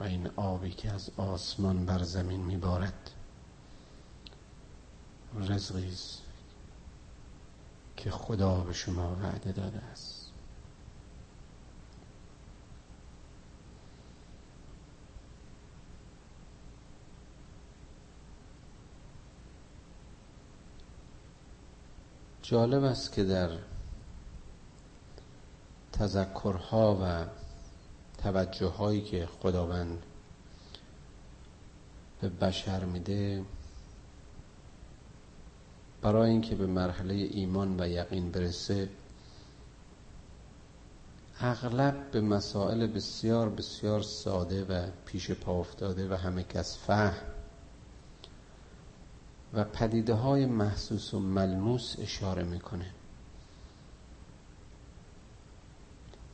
و 0.00 0.04
این 0.04 0.30
آبی 0.36 0.70
که 0.70 0.90
از 0.90 1.10
آسمان 1.16 1.86
بر 1.86 2.02
زمین 2.02 2.40
میبارد 2.40 3.10
رزقی 5.40 5.88
است. 5.88 6.21
که 7.96 8.10
خدا 8.10 8.60
به 8.60 8.72
شما 8.72 9.16
وعده 9.22 9.52
داده 9.52 9.78
است. 9.78 10.22
جالب 22.42 22.84
است 22.84 23.12
که 23.12 23.24
در 23.24 23.50
تذکرها 25.92 26.98
و 27.02 27.26
توجه 28.22 28.66
هایی 28.66 29.02
که 29.02 29.26
خداوند 29.26 30.02
به 32.20 32.28
بشر 32.28 32.84
میده 32.84 33.44
برای 36.02 36.30
اینکه 36.30 36.54
به 36.54 36.66
مرحله 36.66 37.14
ایمان 37.14 37.80
و 37.80 37.88
یقین 37.88 38.30
برسه 38.30 38.88
اغلب 41.40 42.10
به 42.10 42.20
مسائل 42.20 42.86
بسیار 42.86 43.48
بسیار 43.48 44.02
ساده 44.02 44.64
و 44.64 44.90
پیش 45.06 45.30
پا 45.30 45.60
افتاده 45.60 46.08
و 46.08 46.14
همه 46.14 46.42
کس 46.42 46.78
فهم 46.78 47.14
و 49.54 49.64
پدیده 49.64 50.14
های 50.14 50.46
محسوس 50.46 51.14
و 51.14 51.20
ملموس 51.20 51.96
اشاره 51.98 52.42
می‌کنه. 52.42 52.90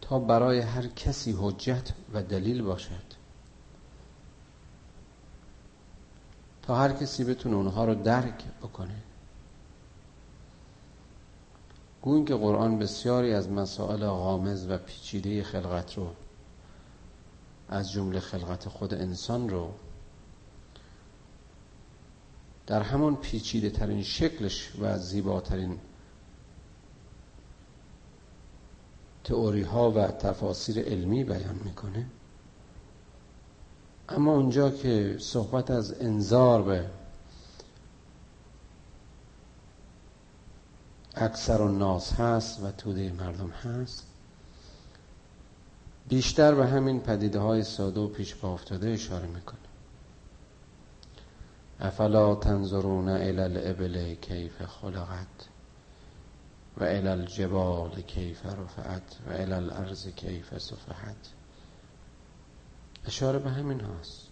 تا 0.01 0.19
برای 0.19 0.61
هر 0.61 0.87
کسی 0.87 1.37
حجت 1.39 1.93
و 2.13 2.23
دلیل 2.23 2.63
باشد. 2.63 3.19
تا 6.63 6.77
هر 6.77 6.93
کسی 6.93 7.25
بتونه 7.25 7.57
اونها 7.57 7.85
رو 7.85 7.95
درک 7.95 8.45
بکنه. 8.63 9.03
گوین 12.03 12.25
که 12.25 12.35
قرآن 12.35 12.79
بسیاری 12.79 13.33
از 13.35 13.51
مسائل 13.51 14.07
غامز 14.07 14.67
و 14.69 14.79
پیچیده 14.79 15.43
خلقت 15.43 15.95
رو 15.95 16.09
از 17.69 17.93
جمله 17.93 18.21
خلقت 18.21 18.69
خود 18.69 18.95
انسان 18.95 19.49
رو 19.49 19.71
در 22.67 22.83
همان 22.83 23.17
پیچیده 23.17 23.71
ترین 23.71 24.03
شکلش 24.03 24.73
و 24.81 24.99
زیباترین 24.99 25.79
تئوری 29.25 29.63
ها 29.63 29.91
و 29.91 30.07
تفاسیر 30.07 30.85
علمی 30.85 31.25
بیان 31.25 31.61
می‌کنه. 31.65 32.07
اما 34.09 34.35
اونجا 34.35 34.71
که 34.71 35.17
صحبت 35.19 35.71
از 35.71 36.01
انذار 36.01 36.63
به 36.63 36.85
اکثر 41.15 41.63
الناس 41.63 42.13
هست 42.13 42.63
و 42.63 42.71
توده 42.71 43.13
مردم 43.13 43.51
هست. 43.51 44.07
بیشتر 46.09 46.55
به 46.55 46.67
همین 46.67 47.01
پدیده 47.01 47.39
های 47.39 47.65
ساده 47.65 48.01
و 48.01 48.09
پیش 48.09 48.37
پا 48.37 48.53
افتاده 48.53 48.91
اشاره 48.91 49.27
می‌کنه. 49.27 49.59
افلا 51.81 52.35
تنظرون 52.35 53.09
الى 53.09 53.41
الابل 53.41 54.15
کیف 54.15 54.63
خلقت 54.63 55.49
و 56.77 56.85
الى 56.85 57.09
الجبال 57.09 58.01
کیف 58.03 58.47
رفعت 58.47 59.17
و 59.27 59.33
الى 59.33 59.53
الارض 59.53 60.09
کیف 60.09 60.59
صفحت 60.59 61.33
اشاره 63.07 63.39
به 63.39 63.51
همین 63.51 63.81
هاست. 63.81 64.28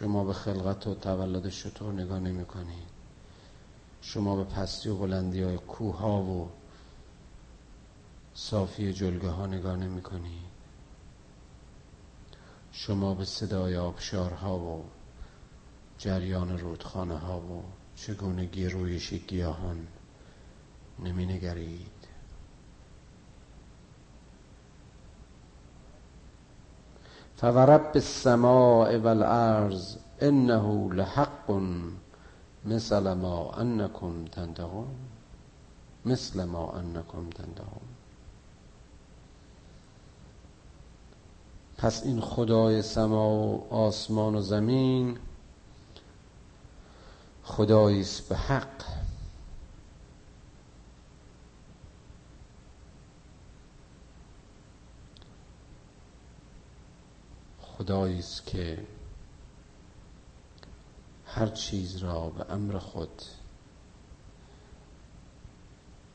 شما 0.00 0.24
به 0.24 0.32
خلقت 0.32 0.86
و 0.86 0.94
تولد 0.94 1.48
شطور 1.48 1.92
نگاه 1.92 2.20
نمی 2.20 2.44
کنید 2.44 2.88
شما 4.00 4.36
به 4.36 4.44
پستی 4.44 4.88
و 4.88 4.96
بلندی 4.96 5.42
های 5.42 5.56
کوه 5.56 5.98
ها 5.98 6.22
و 6.22 6.50
صافی 8.34 8.92
جلگه 8.92 9.28
ها 9.28 9.46
نگاه 9.46 9.76
نمی 9.76 10.02
کنید 10.02 10.50
شما 12.72 13.14
به 13.14 13.24
صدای 13.24 13.76
آبشارها 13.76 14.58
و 14.58 14.84
جریان 15.98 16.58
رودخانه 16.58 17.18
ها 17.18 17.40
و 17.40 17.62
چگونگی 17.96 18.68
رویش 18.68 19.14
گیاهان 19.14 19.86
نمی 20.98 21.26
نگرید. 21.26 22.09
فورب 27.40 27.96
السماء 27.96 28.96
والارض 28.96 29.96
انه 30.22 30.90
لحق 30.94 31.50
مثل 32.64 33.12
ما 33.12 33.54
انکم 33.60 34.24
تندقون 34.24 34.96
مثل 36.04 36.44
ما 36.44 36.72
انکم 36.72 37.30
تندقون 37.30 37.88
پس 41.78 42.02
این 42.04 42.20
خدای 42.20 42.82
سما 42.82 43.28
و 43.30 43.74
آسمان 43.74 44.34
و 44.34 44.40
زمین 44.40 45.18
خدایی 47.44 48.04
به 48.28 48.36
حق. 48.36 48.84
خدایی 57.80 58.18
است 58.18 58.46
که 58.46 58.86
هر 61.26 61.46
چیز 61.46 61.96
را 61.96 62.30
به 62.30 62.52
امر 62.52 62.78
خود 62.78 63.22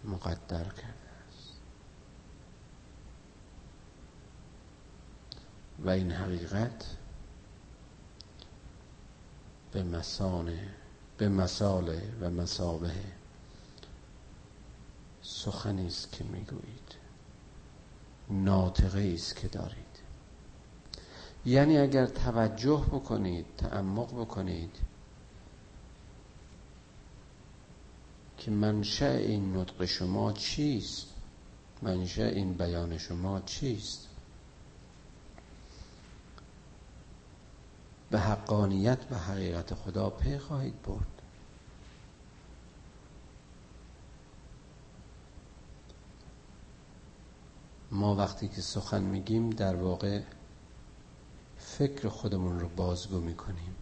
مقدر 0.03 0.63
کرده 0.63 1.09
است. 1.29 1.53
و 5.79 5.89
این 5.89 6.11
حقیقت 6.11 6.95
به 9.71 9.83
مسانه 9.83 10.69
به 11.17 11.29
مساله 11.29 12.13
و 12.21 12.29
مسابه 12.29 12.93
سخنی 15.21 15.87
است 15.87 16.11
که 16.11 16.23
می‌گویید. 16.23 16.95
ناطقه 18.29 19.11
است 19.15 19.35
که 19.35 19.47
دارید. 19.47 19.84
یعنی 21.45 21.77
اگر 21.77 22.05
توجه 22.05 22.85
بکنید 22.91 23.45
تعمق 23.57 24.21
بکنید 24.21 24.77
که 28.37 28.51
منشأ 28.51 29.11
این 29.11 29.57
نطق 29.57 29.85
شما 29.85 30.33
چیست؟ 30.33 31.07
منشأ 31.81 32.23
این 32.23 32.53
بیان 32.53 32.97
شما 32.97 33.39
چیست؟ 33.39 34.07
به 38.09 38.19
حقانیت 38.19 38.99
و 39.11 39.15
حقیقت 39.15 39.73
خدا 39.73 40.09
پی 40.09 40.37
خواهید 40.37 40.81
برد. 40.81 41.07
ما 47.91 48.15
وقتی 48.15 48.47
که 48.47 48.61
سخن 48.61 49.01
میگیم 49.01 49.49
در 49.49 49.75
واقع 49.75 50.21
فکر 51.77 52.09
خودمون 52.09 52.59
رو 52.59 52.69
بازگو 52.69 53.19
می‌کنیم. 53.19 53.75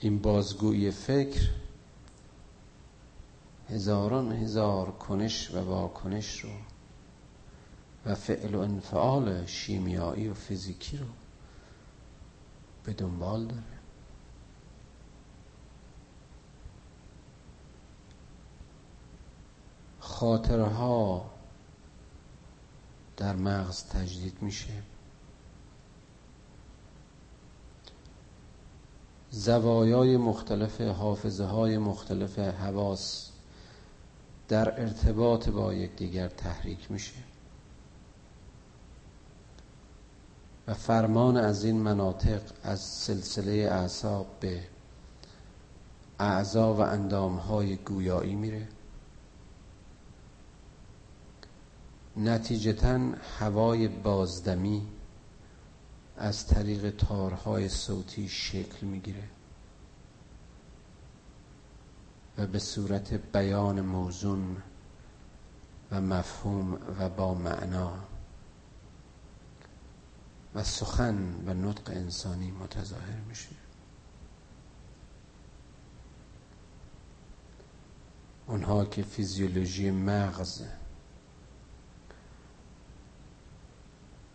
این 0.00 0.18
بازگویی 0.18 0.90
فکر 0.90 1.50
هزاران 3.68 4.32
هزار 4.32 4.90
کنش 4.90 5.50
و 5.50 5.58
واکنش 5.58 6.40
رو 6.40 6.50
و 8.06 8.14
فعل 8.14 8.54
و 8.54 8.60
انفعال 8.60 9.46
شیمیایی 9.46 10.28
و 10.28 10.34
فیزیکی 10.34 10.96
رو 10.96 11.06
به 12.84 12.92
دنبال 12.92 13.46
داره. 13.46 13.62
خاطرها 20.00 21.35
در 23.16 23.36
مغز 23.36 23.84
تجدید 23.84 24.42
میشه. 24.42 24.82
زوایای 29.30 30.16
مختلف 30.16 30.80
حافظه 30.80 31.44
های 31.44 31.78
مختلف 31.78 32.38
حواس 32.38 33.30
در 34.48 34.80
ارتباط 34.80 35.48
با 35.48 35.74
یکدیگر 35.74 36.28
تحریک 36.28 36.90
میشه. 36.90 37.14
و 40.66 40.74
فرمان 40.74 41.36
از 41.36 41.64
این 41.64 41.76
مناطق 41.76 42.42
از 42.62 42.80
سلسله 42.80 43.52
اعصاب 43.52 44.26
به 44.40 44.62
اعضا 46.18 46.74
و 46.74 46.80
اندامهای 46.80 47.76
گویایی 47.76 48.34
میره. 48.34 48.68
نتیجتا 52.16 52.98
هوای 53.38 53.88
بازدمی 53.88 54.88
از 56.16 56.46
طریق 56.46 56.90
تارهای 56.96 57.68
صوتی 57.68 58.28
شکل 58.28 58.86
می‌گیره 58.86 59.28
و 62.38 62.46
به 62.46 62.58
صورت 62.58 63.14
بیان 63.14 63.80
موزون 63.80 64.56
و 65.90 66.00
مفهوم 66.00 66.78
و 66.98 67.08
با 67.08 67.34
معنا 67.34 67.92
و 70.54 70.64
سخن 70.64 71.34
و 71.46 71.54
نطق 71.54 71.90
انسانی 71.90 72.50
متظاهر 72.50 73.20
میشه. 73.28 73.48
اونها 78.46 78.84
که 78.84 79.02
فیزیولوژی 79.02 79.90
مغز 79.90 80.62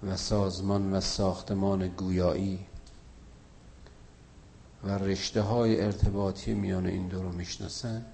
و 0.03 0.17
سازمان 0.17 0.93
و 0.93 1.01
ساختمان 1.01 1.87
گویایی 1.87 2.65
و 4.83 4.89
رشته 4.89 5.41
های 5.41 5.81
ارتباطی 5.81 6.53
میان 6.53 6.85
این 6.85 7.07
دو 7.07 7.23
رو 7.23 7.31
می‌شناسن 7.31 8.05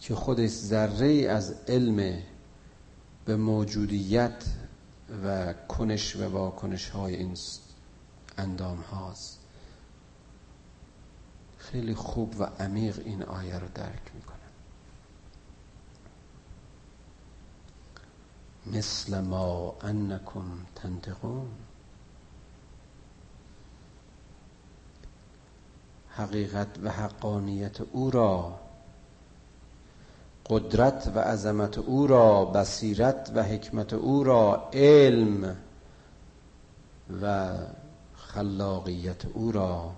که 0.00 0.14
خودش 0.14 0.50
ذره 0.50 1.06
ای 1.06 1.26
از 1.26 1.54
علم 1.68 2.22
به 3.24 3.36
موجودیت 3.36 4.44
و 5.24 5.52
کنش 5.52 6.16
و 6.16 6.28
واکنش 6.28 6.88
های 6.88 7.14
این 7.14 7.36
اندام 8.38 8.78
هاست. 8.78 9.38
خیلی 11.58 11.94
خوب 11.94 12.40
و 12.40 12.44
عمیق 12.44 12.98
این 13.04 13.22
آیه 13.22 13.58
رو 13.58 13.68
درک 13.74 14.14
می‌کنه 14.14 14.43
مثل 18.66 19.20
ما 19.20 19.74
انکم 19.82 20.66
تنتقون 20.74 21.50
حقیقت 26.08 26.68
و 26.82 26.90
حقانیت 26.90 27.80
او 27.80 28.10
را 28.10 28.58
قدرت 30.46 31.12
و 31.14 31.18
عظمت 31.18 31.78
او 31.78 32.06
را 32.06 32.44
بصیرت 32.44 33.32
و 33.34 33.42
حکمت 33.42 33.92
او 33.92 34.24
را 34.24 34.70
علم 34.72 35.56
و 37.22 37.54
خلاقیت 38.16 39.26
او 39.26 39.52
را 39.52 39.92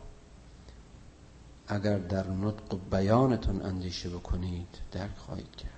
اگر 1.69 1.99
در 1.99 2.27
نطق 2.31 2.75
و 2.75 2.77
بیانتون 2.77 3.63
اندیشه 3.63 4.09
بکنید 4.09 4.69
درک 4.93 5.17
خواهید 5.19 5.57
کرد. 5.57 5.76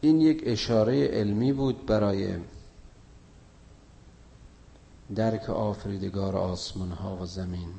این 0.00 0.20
یک 0.20 0.42
اشاره 0.46 1.06
علمی 1.06 1.52
بود 1.52 1.86
برای 1.86 2.38
درک 5.14 5.50
آفریدگار 5.50 6.36
آسمان 6.36 6.90
ها 6.90 7.16
و 7.16 7.26
زمین. 7.26 7.74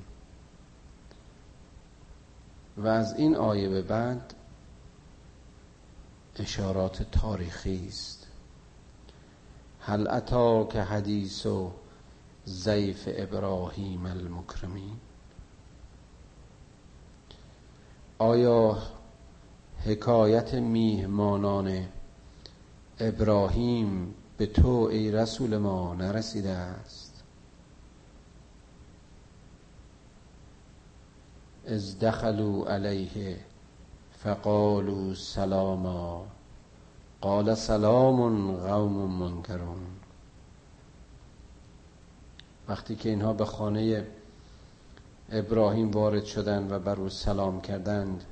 و 2.77 2.87
از 2.87 3.15
این 3.15 3.35
آیه 3.35 3.69
به 3.69 3.81
بعد 3.81 4.33
اشارات 6.35 7.03
تاریخی 7.11 7.87
است. 7.87 8.27
هل 9.79 10.07
اتا 10.07 10.65
که 10.65 10.81
حدیث 10.81 11.45
و 11.45 11.71
زیف 12.45 13.09
ابراهیم 13.11 14.05
المکرمین؟ 14.05 14.97
آیا 18.19 18.77
حکایت 19.85 20.53
میهمانان 20.53 21.85
ابراهیم 22.99 24.13
به 24.37 24.45
تو 24.45 24.87
ای 24.91 25.11
رسول 25.11 25.57
ما 25.57 25.93
نرسیده 25.93 26.49
است. 26.49 27.23
از 31.65 31.99
دخلوا 31.99 32.67
علیه 32.67 33.39
فقالوا 34.11 35.15
سلاما. 35.15 36.25
قال 37.21 37.55
سلام 37.55 38.51
قوم 38.51 39.11
منکرون. 39.11 39.87
وقتی 42.67 42.95
که 42.95 43.09
اینها 43.09 43.33
به 43.33 43.45
خانه 43.45 44.07
ابراهیم 45.31 45.91
وارد 45.91 46.25
شدند 46.25 46.71
و 46.71 46.79
بر 46.79 46.95
او 46.95 47.09
سلام 47.09 47.61
کردند 47.61 48.23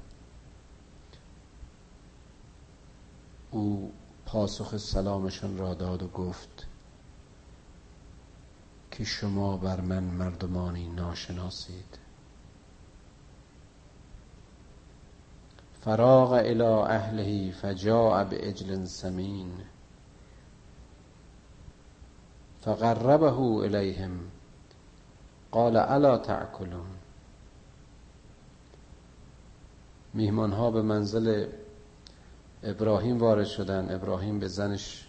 او 3.52 3.92
پاسخ 4.28 4.78
سلامشان 4.78 5.58
را 5.58 5.74
داد 5.74 6.04
و 6.04 6.08
گفت 6.08 6.68
که 8.92 9.04
شما 9.04 9.58
بر 9.58 9.82
من 9.82 10.04
مردمانی 10.04 10.88
ناشناسید. 10.88 12.00
فراغ 15.82 16.32
الى 16.32 16.62
اهله 16.62 17.52
فجاء 17.52 18.24
بعجل 18.24 18.86
سمین 18.86 19.52
فقربه 22.62 23.40
الیهم 23.40 24.20
قال 25.52 25.78
الا 25.78 26.18
تأکلون. 26.18 26.88
میهمان 30.14 30.54
ها 30.54 30.72
به 30.72 30.82
منزل 30.82 31.48
ابراهیم 32.64 33.18
وارد 33.18 33.46
شدن. 33.46 33.96
ابراهیم 33.96 34.40
به 34.40 34.48
زنش 34.48 35.08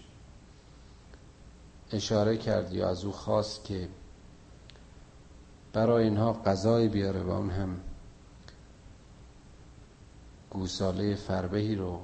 اشاره 1.93 2.37
کرد 2.37 2.73
یا 2.73 2.89
از 2.89 3.05
او 3.05 3.13
خواست 3.13 3.65
که 3.65 3.89
برای 5.73 6.05
اینها 6.05 6.33
غذای 6.33 6.89
بیاره 6.89 7.23
و 7.23 7.31
اون 7.31 7.51
هم 7.51 7.81
گوساله 10.51 11.15
فربهی 11.15 11.75
رو 11.75 12.01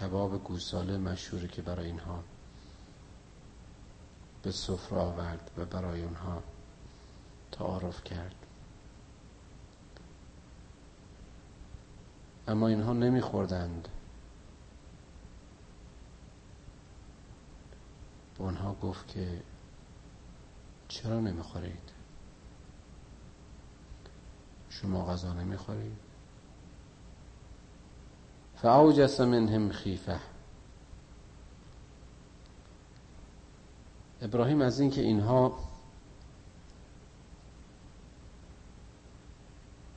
کباب 0.00 0.44
گوساله 0.44 0.98
مشهوری 0.98 1.48
که 1.48 1.62
برای 1.62 1.86
اینها 1.86 2.22
به 4.42 4.50
سفره 4.50 4.98
آورد 4.98 5.50
و 5.58 5.64
برای 5.64 6.02
اونها 6.02 6.42
تعارف 7.52 8.04
کرد. 8.04 8.41
اما 12.48 12.68
اینها 12.68 12.92
نمیخوردند. 12.92 13.88
به 18.38 18.44
آنها 18.44 18.74
گفت 18.74 19.08
که 19.08 19.42
چرا 20.88 21.20
نمی‌خورید؟ 21.20 21.92
شما 24.70 25.06
غذا 25.06 25.32
نمی‌خورید؟ 25.32 25.96
فاوجس 28.56 29.20
منهم 29.20 29.68
خیفه. 29.68 30.20
ابراهیم 34.22 34.60
از 34.60 34.80
اینکه 34.80 35.00
اینها 35.00 35.58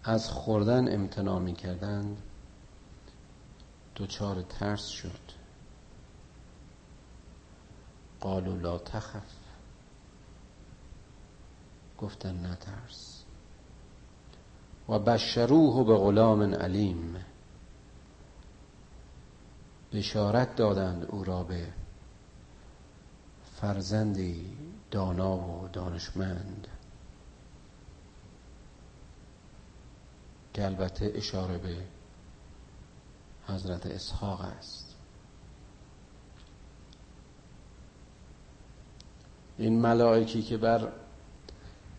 از 0.04 0.30
خوردن 0.30 0.94
امتناع 0.94 1.40
می 1.40 1.54
کردند 1.54 2.22
دوچار 3.96 4.42
ترس 4.42 4.88
شد. 4.88 5.20
قالوا 8.20 8.56
لا 8.56 8.78
تخف. 8.78 9.46
گفتن 11.98 12.46
نترس 12.46 13.24
و 14.90 15.00
بشروه 15.00 15.86
به 15.86 15.98
غلام 15.98 16.54
علیم. 16.54 17.26
بشارت 19.94 20.56
دادند 20.56 21.06
او 21.06 21.24
را 21.24 21.44
به 21.44 21.74
فرزندی 23.62 24.58
دانا 24.92 25.38
و 25.38 25.68
دانشمند. 25.74 26.68
که 30.54 30.66
البته 30.66 31.12
اشاره 31.16 31.58
به 31.58 31.95
حضرت 33.48 33.86
اسحاق 33.86 34.42
است. 34.42 34.96
این 39.58 39.82
ملائکی 39.82 40.42
که 40.42 40.58
بر 40.58 40.92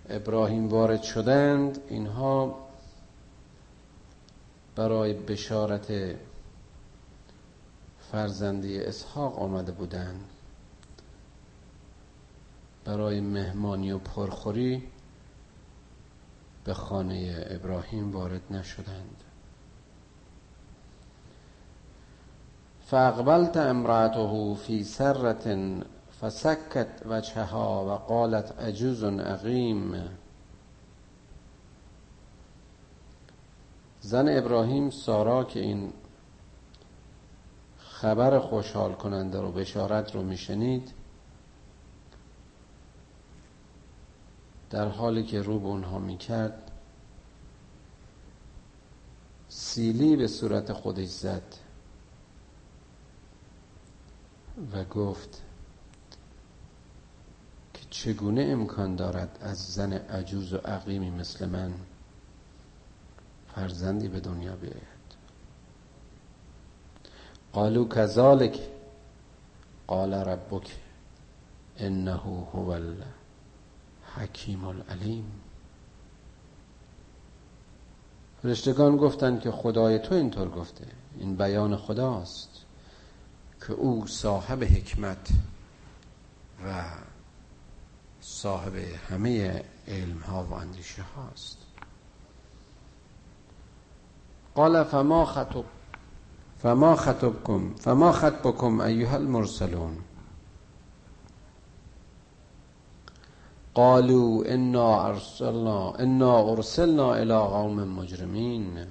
ابراهیم 0.08 0.68
وارد 0.68 1.02
شدند 1.02 1.78
اینها 1.88 2.66
برای 4.76 5.14
بشارت 5.14 6.16
فرزندی 8.12 8.80
اسحاق 8.80 9.38
آمده 9.38 9.72
بودند. 9.72 10.24
برای 12.84 13.20
مهمانی 13.20 13.92
و 13.92 13.98
پرخوری 13.98 14.88
به 16.64 16.74
خانه 16.74 17.46
ابراهیم 17.50 18.12
وارد 18.12 18.42
نشدند. 18.50 19.24
فاقبلت 22.86 23.56
امرأته 23.56 24.54
فی 24.54 24.84
سرة 24.84 25.82
فسکت 26.20 26.88
وجهها 27.06 27.86
و 27.86 27.90
قالت 27.90 28.58
عجوز 28.60 29.04
عقیم. 29.04 30.08
زن 34.00 34.38
ابراهیم 34.38 34.90
سارا 34.90 35.44
که 35.44 35.60
این 35.60 35.92
خبر 37.78 38.38
خوشحال 38.38 38.92
کننده 38.92 39.40
رو 39.40 39.52
بشارت 39.52 40.14
رو 40.14 40.22
میشنید 40.22 40.92
در 44.70 44.88
حالی 44.88 45.24
که 45.24 45.42
رو 45.42 45.58
به 45.58 45.66
اونها 45.66 45.98
می‌کرد 45.98 46.70
سیلی 49.48 50.16
به 50.16 50.26
صورت 50.26 50.72
خودش 50.72 51.08
زد. 51.08 51.65
و 54.72 54.84
گفت 54.84 55.42
که 57.74 57.80
چگونه 57.90 58.42
امکان 58.42 58.96
دارد 58.96 59.38
از 59.40 59.58
زن 59.58 59.92
عجوز 59.92 60.52
و 60.52 60.56
عقیمی 60.56 61.10
مثل 61.10 61.48
من 61.48 61.74
فرزندی 63.54 64.08
به 64.08 64.20
دنیا 64.20 64.56
بیاید؟ 64.56 64.96
قالو 67.52 67.88
کذالک 67.88 68.60
قال 69.86 70.14
ربک 70.14 70.76
انه 71.78 72.14
هو 72.14 72.68
الحکیم 74.16 74.64
العلیم. 74.64 75.32
فرشتگان 78.42 78.96
گفتند 78.96 79.40
که 79.40 79.50
خدای 79.50 79.98
تو 79.98 80.14
اینطور 80.14 80.48
گفته 80.48 80.86
این 81.18 81.36
بیان 81.36 81.76
خداست. 81.76 82.55
که 83.66 83.72
او 83.72 84.06
صاحب 84.06 84.64
حکمت 84.64 85.28
و 86.66 86.84
صاحب 88.20 88.74
همه 89.10 89.64
علم 89.88 90.18
ها 90.18 90.44
و 90.44 90.52
اندیشه 90.52 91.02
هاست 91.02 91.58
قال 94.54 94.84
فما 94.84 95.24
خطب 95.24 95.64
فما 96.58 96.96
خطبكم 96.96 97.74
فما 97.74 98.12
خطبكم 98.12 98.80
ایها 98.80 99.16
المرسلون؟ 99.16 99.96
قالوا 103.74 104.54
انا 104.54 105.06
ارسلنا 105.06 105.98
انا 105.98 106.52
ارسلنا 106.52 107.22
الى 107.22 107.38
قوم 107.38 107.98
مجرمين 107.98 108.86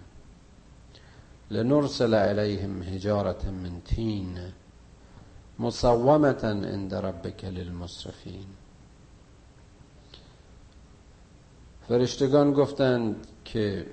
لنرسل 1.51 2.15
عليهم 2.15 2.83
حجارة 2.83 3.49
من 3.49 3.83
تين 3.83 4.51
مصومة 5.59 6.43
عند 6.43 6.93
ربك 6.93 7.45
للمسرفين 7.45 8.45
فرشتگان 11.87 12.53
گفتند 12.53 13.27
که 13.45 13.85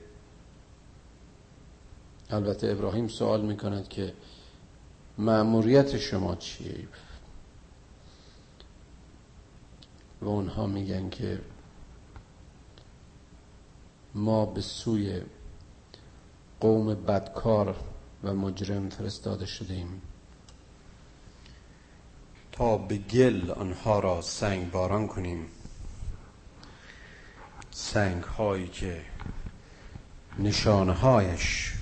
البته 2.31 2.71
ابراهیم 2.71 3.09
سوال 3.09 3.41
می‌کند 3.41 3.89
که 3.89 4.15
معموریت 5.19 5.99
شما 5.99 6.37
چیه؟ 6.37 6.89
و 10.23 10.29
اونها 10.29 10.67
میگن 10.67 11.11
که 11.11 11.41
ما 14.15 14.47
به 14.47 14.61
سوی 14.61 15.23
قوم 16.61 16.95
بدکار 16.95 17.77
و 18.25 18.35
مجرم 18.35 18.89
فرستاده 18.89 19.47
شدیم 19.47 20.03
به 22.63 22.97
گل 22.97 23.51
آنها 23.51 24.01
را 24.01 24.21
سنگ 24.21 24.71
باران 24.71 25.07
کنیم. 25.07 25.47
سنگ 27.71 28.23
هایی 28.23 28.69
که 28.69 29.05
نشانهایش 30.39 31.75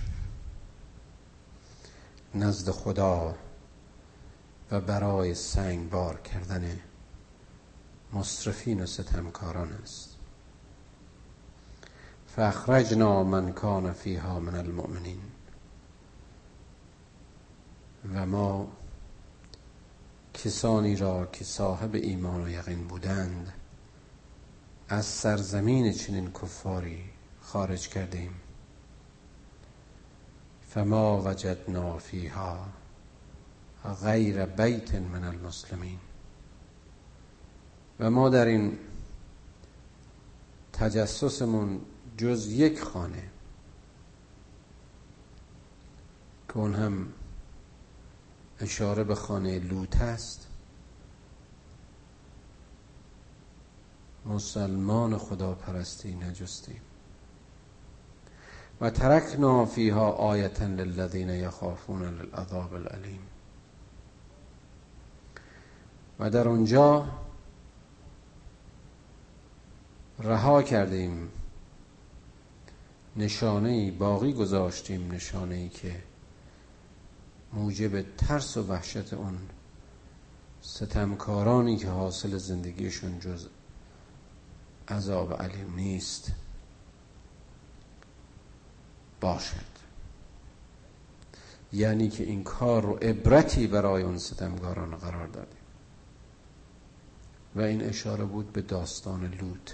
نزد 2.35 2.71
خدا 2.71 3.35
و 4.71 4.81
برای 4.81 5.35
سنگ 5.35 5.91
بار 5.91 6.21
کردن 6.21 6.81
مصرفین 8.13 8.83
و 8.83 8.87
ستمکاران 8.87 9.73
است. 9.73 10.17
فاخرجنا 12.27 13.25
من 13.25 13.53
کان 13.53 13.93
فیها 13.93 14.41
من 14.41 14.55
المؤمنین. 14.55 15.21
و 18.15 18.27
ما 18.27 18.69
کسانی 20.45 20.97
را 20.97 21.27
که 21.27 21.45
صاحب 21.45 21.95
ایمان 21.95 22.45
و 22.45 22.49
یقین 22.49 22.85
بودند 22.89 23.53
از 24.89 25.07
سرزمین 25.07 25.93
چنین 25.93 26.33
کفاری 26.33 27.05
خارج 27.41 27.89
کردیم. 27.89 28.35
فما 30.69 31.23
وجدنا 31.23 31.99
فیها 31.99 32.67
غیر 34.03 34.47
بیت 34.47 34.95
من 34.95 35.25
المسلمین. 35.25 35.99
و 38.01 38.11
ما 38.11 38.29
در 38.29 38.47
این 38.47 38.79
تجسسمون 40.73 41.81
جز 42.17 42.47
یک 42.47 42.81
خانه 42.81 43.23
که 46.49 46.57
اون 46.57 46.75
هم 46.75 47.13
اشاره 48.61 49.05
به 49.05 49.15
خانه 49.15 49.59
لوط 49.59 50.01
است 50.01 50.47
مسلمان 54.27 55.19
خدا 55.19 55.55
پرستی 55.55 56.15
نجستیم. 56.15 56.81
و 58.81 58.91
ترکنا 58.91 59.65
فیها 59.67 60.11
آیتا 60.11 60.67
للذین 60.67 61.29
یخافون 61.29 62.03
للعذاب 62.03 62.75
العلیم 62.75 63.21
و 66.19 66.31
در 66.31 66.49
اونجا 66.49 67.09
رها 70.19 70.63
کردیم. 70.63 71.29
نشانه 73.17 73.91
باقی 73.91 74.33
گذاشتیم 74.33 75.13
نشانه 75.13 75.55
ای 75.55 75.69
که 75.69 76.03
موجب 77.53 78.17
ترس 78.17 78.57
و 78.57 78.63
وحشت 78.63 79.15
اون 79.15 79.39
ستمکارانی 80.63 81.77
که 81.77 81.89
حاصل 81.89 82.37
زندگیشون 82.37 83.21
جز 83.21 83.47
عذاب 84.89 85.43
علیم 85.43 85.75
نیست 85.75 86.33
باشد. 89.21 89.71
یعنی 91.73 92.09
که 92.09 92.25
این 92.25 92.45
کار 92.45 92.83
رو 92.83 92.95
عبرتی 92.95 93.67
برای 93.67 94.03
اون 94.03 94.19
ستمکاران 94.19 94.97
قرار 94.97 95.27
دادیم. 95.27 95.61
و 97.57 97.61
این 97.61 97.83
اشاره 97.83 98.25
بود 98.25 98.53
به 98.53 98.63
داستان 98.63 99.25
لوط. 99.25 99.71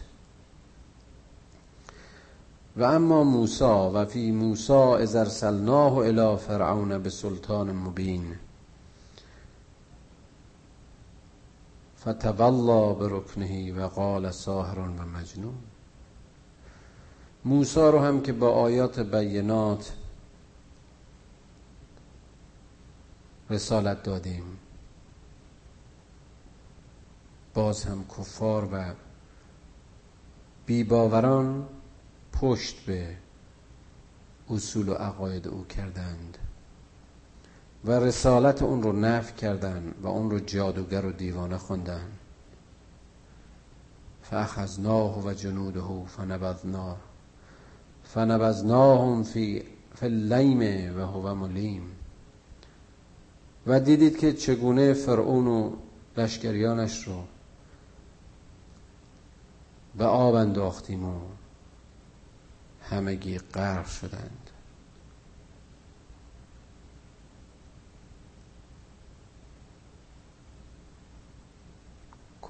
و 2.77 2.83
اما 2.85 3.25
موسا 3.25 3.91
و 3.95 4.05
فی 4.05 4.33
موسا 4.33 4.97
از 4.97 5.17
ارسلناه 5.17 5.97
الى 5.97 6.37
فرعون 6.37 6.99
به 6.99 7.11
سلطان 7.11 7.73
مبین. 7.73 8.37
فتولا 12.01 12.93
برکنهی 12.93 13.71
و 13.71 13.87
قال 13.87 14.31
ساهر 14.31 14.79
و 14.79 14.85
مجنون. 14.85 15.59
موسا 17.45 17.91
رو 17.91 17.99
هم 17.99 18.23
که 18.23 18.33
با 18.33 18.51
آیات 18.51 19.01
بینات 19.01 19.93
رسالت 23.51 24.03
دادیم. 24.03 24.59
باز 27.55 27.85
هم 27.85 28.05
کفار 28.19 28.69
و 28.73 28.95
بیباوران 30.67 31.67
پشت 32.41 32.85
به 32.87 33.17
اصول 34.51 34.89
و 34.89 34.95
عقاید 34.95 35.49
او 35.49 35.65
کردند 35.65 36.39
و 37.85 37.93
رسالت 37.93 38.63
اون 38.63 38.83
رو 38.83 38.93
نفی 38.93 39.35
کردند 39.35 39.95
و 40.03 40.07
اون 40.07 40.31
رو 40.31 40.41
جادوگر 40.41 41.05
و 41.05 41.13
دیوانه 41.13 41.59
خوندن 41.59 42.07
فاخذناه 44.23 45.27
و 45.27 45.33
جنوده 45.33 45.81
فنبذناه 46.07 46.97
فنبذناهم 48.05 49.23
فی 49.23 49.63
فی 49.95 50.89
و 50.89 51.01
هو 51.01 51.35
ملیم. 51.35 51.83
و 53.67 53.81
دیدید 53.81 54.19
که 54.19 54.33
چگونه 54.33 54.93
فرعون 54.93 55.47
و 55.47 55.73
لشکریانش 56.17 57.05
رو 57.09 57.25
به 59.99 60.05
آب 60.05 60.35
انداختیم 60.35 61.05
و 61.05 61.21
همگی 62.91 63.39
غرق 63.39 63.87
شدند. 63.87 64.51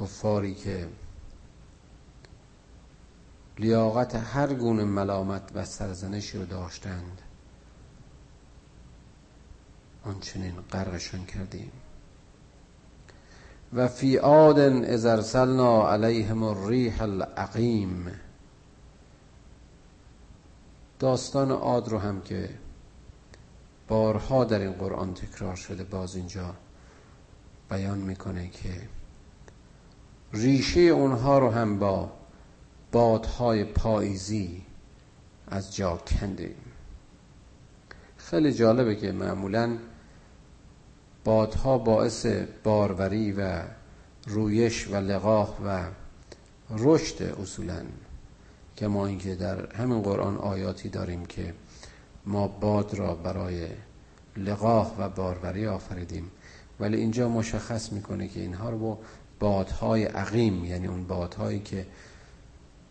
کفاری 0.01 0.55
که 0.55 0.89
لیاقت 3.59 4.15
هر 4.15 4.55
گونه 4.55 4.85
ملامت 4.85 5.43
و 5.55 5.65
سرزنشی 5.65 6.39
رو 6.39 6.45
داشتند 6.45 7.23
آنچنین 10.05 10.55
غرقشان 10.73 11.25
کردیم. 11.25 11.73
و 13.73 13.89
فی 13.89 14.17
عاد 14.17 14.59
اذ 14.59 15.07
ارسلنا 15.07 15.93
علیهم 15.93 16.43
الریح 16.43 17.03
العقیم. 17.03 18.26
داستان 20.99 21.51
عاد 21.51 21.89
رو 21.89 21.99
هم 21.99 22.21
که 22.21 22.49
بارها 23.89 24.45
در 24.45 24.59
این 24.59 24.73
قرآن 24.73 25.15
تکرار 25.15 25.57
شده 25.57 25.85
باز 25.85 26.17
اینجا 26.17 26.55
بیان 27.71 27.99
می‌کنه 27.99 28.49
که 28.49 28.89
ریشه 30.33 30.81
اونها 30.81 31.39
رو 31.39 31.51
هم 31.51 31.79
با 31.79 32.13
بادهای 32.93 33.65
پاییزی 33.65 34.63
از 35.49 35.77
جا 35.77 35.97
کنده 35.97 36.55
خیلی 38.17 38.53
جالبه 38.53 38.97
که 38.97 39.13
معمولا 39.13 39.79
بادها 41.25 41.79
باعث 41.79 42.27
باروری 42.65 43.33
و 43.33 43.63
رویش 44.27 44.89
و 44.89 44.97
لقاح 44.97 45.49
و 45.65 45.85
رشد 46.71 47.23
اصولا 47.23 47.83
که 48.77 48.89
ما 48.89 49.07
اینکه 49.07 49.35
در 49.35 49.77
همین 49.77 50.03
قرآن 50.03 50.37
آیاتی 50.37 50.89
داریم 50.89 51.27
که 51.27 51.55
ما 52.27 52.49
باد 52.49 52.95
را 52.95 53.15
برای 53.15 53.69
لقاح 54.37 54.91
و 54.99 55.09
باروری 55.09 55.67
آفریدیم 55.67 56.31
ولی 56.81 56.97
اینجا 56.97 57.29
مشخص 57.29 57.93
می‌کنه 57.93 58.29
که 58.29 58.41
اینها 58.41 58.71
رو 58.71 58.79
با 58.79 58.99
بادهای 59.41 60.05
عقیم 60.05 60.65
یعنی 60.65 60.87
اون 60.87 61.05
بادهایی 61.05 61.61
که 61.61 61.87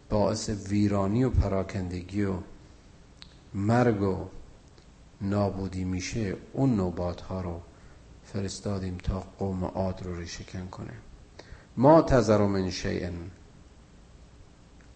باعث 0.10 0.50
ویرانی 0.50 1.24
و 1.24 1.30
پراکندگی 1.30 2.24
و 2.24 2.34
مرگ 3.54 4.02
و 4.02 4.28
نابودی 5.22 5.84
میشه 5.84 6.36
اون 6.54 6.76
نوع 6.76 6.94
بادها 6.94 7.42
رو 7.42 7.62
فرستادیم 8.24 8.98
تا 8.98 9.24
قوم 9.40 9.66
عاد 9.66 10.04
رو 10.04 10.16
ریشکن 10.20 10.68
کنه. 10.68 10.94
ما 11.78 12.02
تذر 12.02 12.46
من 12.46 12.70
شیء 12.70 13.10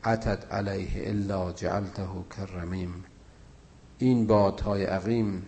عتد 0.04 0.45
علیه 0.52 1.10
الا 1.10 1.52
جعلته 1.52 2.08
کرمیم. 2.38 3.04
این 4.00 4.28
بادهای 4.28 4.84
عقیم 4.84 5.45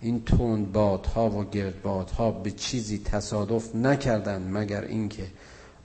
این 0.00 0.24
تند 0.24 0.72
بادها 0.72 1.30
و 1.30 1.44
گرد 1.44 1.82
بادها 1.82 2.30
به 2.30 2.50
چیزی 2.50 2.98
تصادف 2.98 3.74
نکردند 3.74 4.56
مگر 4.56 4.84
اینکه 4.84 5.26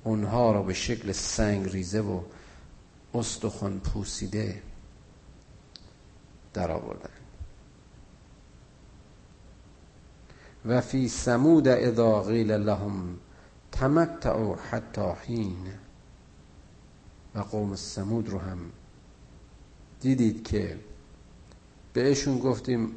اونها 0.04 0.52
را 0.52 0.64
به 0.64 0.74
شکل 0.74 1.12
سنگ 1.12 1.70
ریزه 1.70 2.02
و 2.02 2.22
استخوان 3.14 3.80
پوسیده 3.80 4.62
در 6.54 6.72
آوردن 6.72 7.10
و 10.66 10.82
فی 10.82 11.08
سمود 11.08 11.68
اذا 11.68 12.22
قیل 12.22 12.52
لهم 12.52 13.18
تمتعوا 13.72 14.56
حتی 14.56 15.12
حین. 15.26 15.58
قوم 17.42 17.76
سمود 17.76 18.30
رو 18.30 18.40
هم 18.40 18.58
دیدید 20.02 20.48
که 20.48 20.80
بهشون 21.94 22.40
گفتیم 22.40 22.92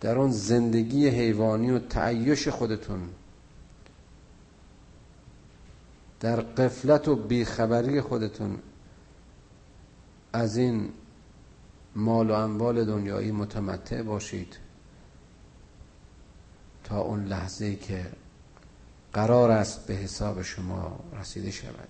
در 0.00 0.18
اون 0.18 0.30
زندگی 0.30 1.08
حیوانی 1.08 1.70
و 1.70 1.78
تعیش 1.78 2.48
خودتون 2.48 3.08
در 6.20 6.40
قفلت 6.40 7.08
و 7.08 7.16
بیخبری 7.16 8.00
خودتون 8.00 8.58
از 10.32 10.56
این 10.56 10.92
مال 11.96 12.30
و 12.30 12.34
اموال 12.34 12.84
دنیایی 12.84 13.32
متمتع 13.32 14.02
باشید 14.02 14.58
تا 16.84 17.00
اون 17.00 17.24
لحظه 17.24 17.76
که 17.76 18.06
قرار 19.12 19.50
است 19.50 19.86
به 19.86 19.94
حساب 19.94 20.42
شما 20.42 21.00
رسیده 21.20 21.50
شود. 21.50 21.88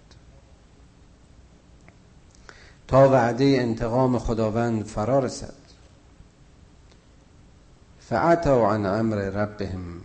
تا 2.88 3.08
وعده 3.08 3.44
انتقام 3.44 4.18
خداوند 4.18 4.84
فرا 4.84 5.18
رسد. 5.18 5.64
فعتوا 8.08 8.72
عن 8.72 8.86
امر 8.86 9.16
ربهم 9.16 10.00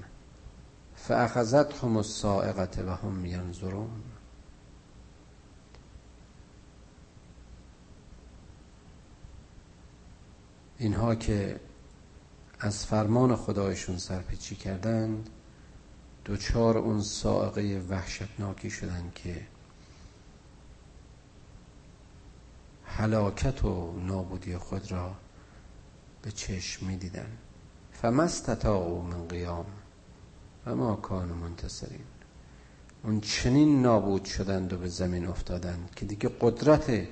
فاخذتهم 0.95 1.97
الصاعقه 1.97 2.84
و 2.84 2.89
هم 2.89 3.25
ینظرون 3.25 4.03
اینها 10.77 11.15
که 11.15 11.59
از 12.59 12.86
فرمان 12.86 13.36
خدایشون 13.36 13.97
سرپیچی 13.97 14.55
کردند 14.55 15.30
دوچار 16.25 16.77
اون 16.77 17.01
سائقه 17.01 17.82
وحشتناکی 17.89 18.69
شدند 18.69 19.11
که 19.15 19.41
هلاکت 22.99 23.65
و 23.65 23.99
نابودی 23.99 24.57
خود 24.57 24.91
را 24.91 25.11
به 26.21 26.31
چشم 26.31 26.85
می 26.85 26.97
دیدن 26.97 27.37
فمستطاعوا 27.91 29.01
من 29.01 29.27
قیام 29.27 29.65
و 30.65 30.75
ما 30.75 30.95
کانو 30.95 31.35
منتصرین. 31.35 32.03
اون 33.03 33.21
چنین 33.21 33.81
نابود 33.81 34.25
شدند 34.25 34.73
و 34.73 34.77
به 34.77 34.87
زمین 34.87 35.27
افتادند 35.27 35.89
که 35.95 36.05
دیگه 36.05 36.29
قدرت 36.41 37.07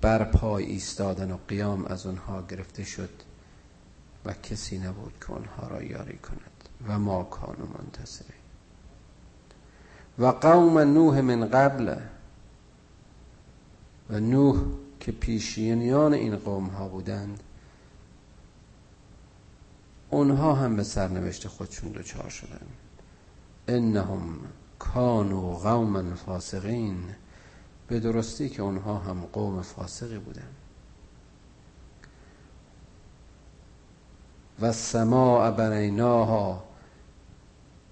برپای 0.00 0.64
ایستادن 0.64 1.30
و 1.30 1.38
قیام 1.48 1.84
از 1.84 2.06
اونها 2.06 2.42
گرفته 2.42 2.84
شد 2.84 3.10
و 4.24 4.32
کسی 4.32 4.78
نبود 4.78 5.12
که 5.20 5.30
اونها 5.30 5.68
را 5.68 5.82
یاری 5.82 6.18
کند. 6.18 6.68
و 6.88 6.98
ما 6.98 7.22
کانو 7.22 7.66
منتصرین. 7.78 8.40
و 10.18 10.26
قوم 10.26 10.78
نوح 10.78 11.20
من 11.20 11.48
قبل 11.48 11.96
و 14.10 14.20
نوح 14.20 14.85
که 15.00 15.12
پیشینیان 15.12 16.14
این 16.14 16.36
قوم 16.36 16.66
ها 16.66 16.88
بودند 16.88 17.42
اونها 20.10 20.54
هم 20.54 20.76
به 20.76 20.82
سرنوشت 20.82 21.48
خودشون 21.48 21.92
دچار 21.92 22.28
شدند. 22.28 22.68
انهم 23.68 24.38
کانوا 24.78 25.54
قوما 25.54 26.14
فاسقین 26.14 26.98
به 27.88 28.00
درستی 28.00 28.48
که 28.48 28.62
اونها 28.62 28.98
هم 28.98 29.20
قوم 29.32 29.62
فاسقی 29.62 30.18
بودند. 30.18 30.54
و 34.60 34.72
سماع 34.72 35.50
بنیناها 35.50 36.64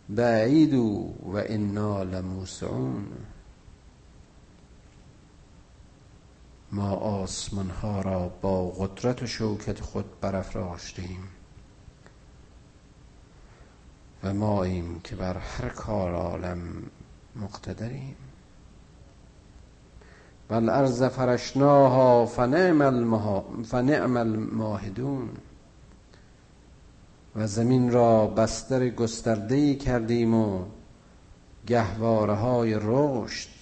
بعید 0.08 0.74
و 0.74 1.12
انا 1.34 2.02
لموسعون. 2.02 3.06
ما 6.74 6.90
آسمان 6.90 7.70
ها 7.70 8.00
را 8.00 8.28
با 8.28 8.70
قدرت 8.70 9.22
و 9.22 9.26
شوکت 9.26 9.80
خود 9.80 10.20
برافراشتیم 10.20 11.28
و 14.24 14.34
ما 14.34 14.64
ایم 14.64 15.00
که 15.04 15.16
بر 15.16 15.38
هر 15.38 15.68
کار 15.68 16.14
عالم 16.14 16.58
مقتدریم. 17.36 18.16
و 20.50 20.54
الارض 20.54 21.02
فرشناها 21.02 22.26
فنعم 22.26 24.16
الماهدون. 24.16 25.28
و 27.36 27.46
زمین 27.46 27.92
را 27.92 28.26
بستر 28.26 28.88
گسترده 28.88 29.74
کردیم 29.74 30.34
و 30.34 30.64
گهواره 31.66 32.34
های 32.34 32.78
رشد 32.82 33.53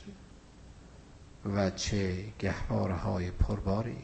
و 1.47 1.70
چه 1.70 2.24
گهواره 2.38 2.95
های 2.95 3.30
پرباری. 3.30 3.99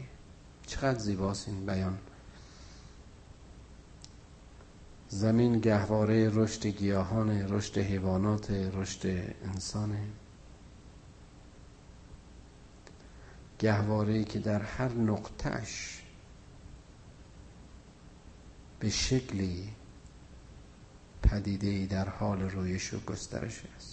چقدر 0.67 0.99
زیباست 0.99 1.49
این 1.49 1.67
بیان. 1.67 1.99
زمین 5.09 5.59
گهواره 5.61 6.31
رشد 6.35 6.67
گیاهان 6.67 7.31
رشد 7.49 7.79
حیوانات 7.79 8.51
رشد 8.51 9.07
انسانه. 9.45 10.09
گهواره 13.59 14.25
که 14.25 14.39
در 14.39 14.63
هر 14.63 14.89
نقطهش 14.93 16.03
به 18.81 18.91
شکلی 18.91 19.69
پدیده 21.23 21.87
در 21.87 22.09
حال 22.09 22.43
رویش 22.43 22.95
و 22.95 23.01
گسترش 23.01 23.63
است. 23.77 23.88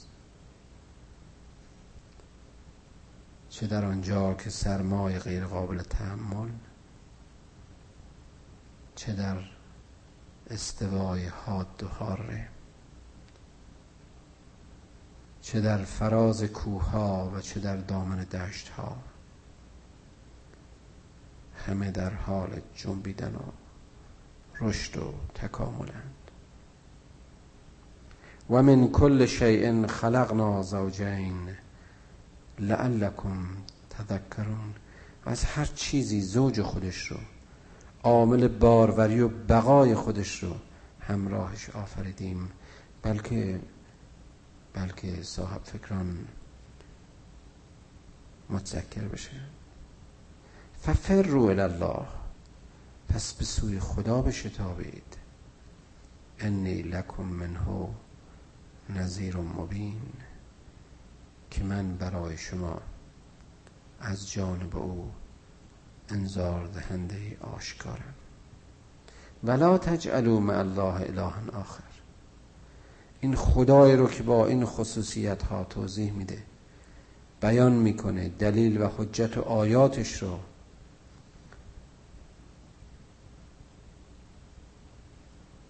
چه 3.56 3.68
در 3.68 3.86
آنجا 3.86 4.34
که 4.34 4.50
سرمای 4.50 5.20
غیر 5.20 5.46
قابل 5.46 5.82
تحمل 5.82 6.50
چه 8.96 9.14
در 9.14 9.38
استوای 10.50 11.26
حاد 11.26 11.84
و 11.84 11.88
حاره؟ 11.88 12.48
چه 15.42 15.62
در 15.62 15.78
فراز 15.78 16.44
کوها 16.44 17.32
و 17.36 17.42
چه 17.42 17.60
در 17.60 17.78
دامن 17.78 18.24
دشت 18.24 18.70
ها 18.70 18.98
همه 21.68 21.92
در 21.92 22.14
حال 22.14 22.62
جنبیدن 22.76 23.36
و 23.36 23.52
رشد 24.62 24.98
و 24.98 25.14
تکاملند. 25.36 26.32
و 28.50 28.64
من 28.64 28.88
کل 28.88 29.26
شیء 29.26 29.88
خلقنا 29.88 30.64
زوجین. 30.64 31.65
لعلکم 32.60 33.48
تذکرون. 33.90 34.74
از 35.26 35.44
هر 35.46 35.66
چیزی 35.66 36.22
زوج 36.22 36.62
خودش 36.62 37.08
رو 37.08 37.18
عامل 38.04 38.48
باروری 38.48 39.20
و 39.22 39.28
بقای 39.28 39.96
خودش 39.96 40.44
رو 40.44 40.56
همراهش 41.00 41.70
آفریدیم. 41.70 42.50
بلکه 43.02 43.62
بلکه 44.74 45.24
صاحب 45.24 45.64
فکران 45.64 46.28
متذکر 48.50 49.02
بشه. 49.02 49.42
ففر 50.82 51.22
رو 51.22 51.42
الله 51.44 52.06
پس 53.10 53.34
به 53.34 53.46
سوی 53.46 53.80
خدا 53.80 54.22
بشتابید. 54.22 55.18
انی 56.40 56.82
لکم 56.82 57.24
منه 57.24 57.90
نظیر 58.90 59.38
مبین. 59.38 60.02
که 61.52 61.64
من 61.64 61.98
برای 61.98 62.38
شما 62.38 62.82
از 64.00 64.32
جانب 64.32 64.78
او 64.78 65.12
انذار 66.10 66.68
دهنده 66.68 67.38
آشکارم. 67.42 68.14
ولا 69.44 69.78
تجعلوا 69.78 70.40
مع 70.40 70.58
الله 70.58 71.02
اله 71.02 71.52
آخر. 71.54 71.84
این 73.22 73.36
خدای 73.36 73.96
رو 73.96 74.08
که 74.10 74.24
با 74.24 74.48
این 74.48 74.66
خصوصیت 74.66 75.44
ها 75.44 75.64
توضیح 75.64 76.12
میده 76.12 76.44
بیان 77.42 77.74
می‌کنه 77.74 78.30
دلیل 78.30 78.82
و 78.82 78.88
حجت 78.98 79.38
و 79.38 79.42
آیاتش 79.42 80.24
رو. 80.24 80.40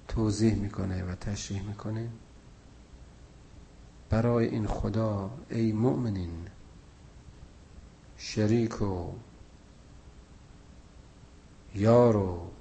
توضیح 0.08 0.56
می‌کنه 0.56 1.04
و 1.04 1.16
تشریح 1.16 1.68
می‌کنه. 1.68 2.10
برای 4.10 4.46
این 4.46 4.68
خدا 4.68 5.32
ای 5.50 5.72
مؤمنین. 5.72 6.48
شریک 8.18 8.82
و 8.82 9.12
یار 11.76 12.16
و 12.16 12.52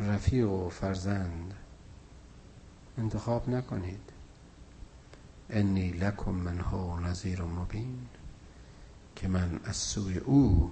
رفیق 0.00 0.50
و 0.50 0.68
فرزند. 0.68 1.54
انتخاب 2.98 3.48
نکنید. 3.48 4.12
انی 5.50 5.90
لکم 5.90 6.30
منها 6.30 7.00
نظیر 7.00 7.42
مبین 7.42 8.06
که 9.16 9.28
من 9.28 9.60
از 9.64 9.76
سوی 9.76 10.18
او 10.18 10.70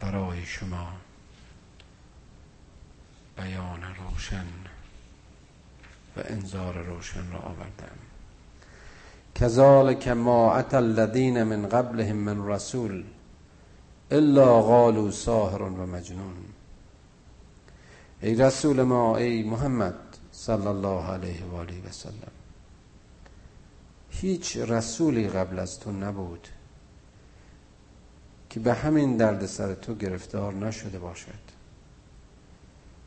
برای 0.00 0.44
شما 0.44 0.92
بیان 3.36 3.82
روشن. 3.82 4.46
و 6.16 6.20
انذار 6.24 6.74
روشن 6.74 7.32
را 7.32 7.38
آوردم 7.38 7.96
کذالک 9.34 10.08
ما 10.08 10.54
اتى 10.54 10.76
الذین 10.76 11.42
من 11.42 11.66
قبلهم 11.66 12.16
من 12.16 12.46
رسول 12.46 13.04
الا 14.10 14.62
قالوا 14.62 15.10
ساهر 15.10 15.62
و 15.62 15.86
مجنون. 15.86 16.36
ای 18.22 18.34
رسول 18.34 18.82
ما 18.82 19.16
ای 19.16 19.42
محمد 19.42 19.94
صلی 20.32 20.66
الله 20.66 21.04
علیه 21.06 21.44
و 21.44 21.56
آله 21.56 21.74
و 21.88 21.90
سلم. 21.90 22.32
هیچ 24.10 24.56
رسولی 24.56 25.28
قبل 25.28 25.58
از 25.58 25.80
تو 25.80 25.92
نبود 25.92 26.48
که 28.50 28.60
به 28.60 28.74
همین 28.74 29.16
درد 29.16 29.46
سر 29.46 29.74
تو 29.74 29.94
گرفتار 29.94 30.54
نشده 30.54 30.98
باشد 30.98 31.46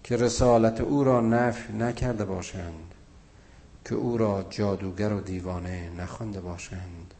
که 0.03 0.17
رسالت 0.17 0.81
او 0.81 1.03
را 1.03 1.21
نفی 1.21 1.73
نکرده 1.73 2.25
باشند. 2.25 2.88
که 3.85 3.95
او 3.95 4.17
را 4.17 4.45
جادوگر 4.49 5.13
و 5.13 5.21
دیوانه 5.21 5.89
نخوانده 5.97 6.41
باشند. 6.41 7.13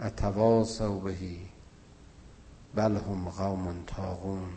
اتواسو 0.00 1.00
بهی 1.00 1.38
بل 2.74 2.96
هم 2.96 3.28
قوم 3.28 3.74
تاغون 3.86 4.48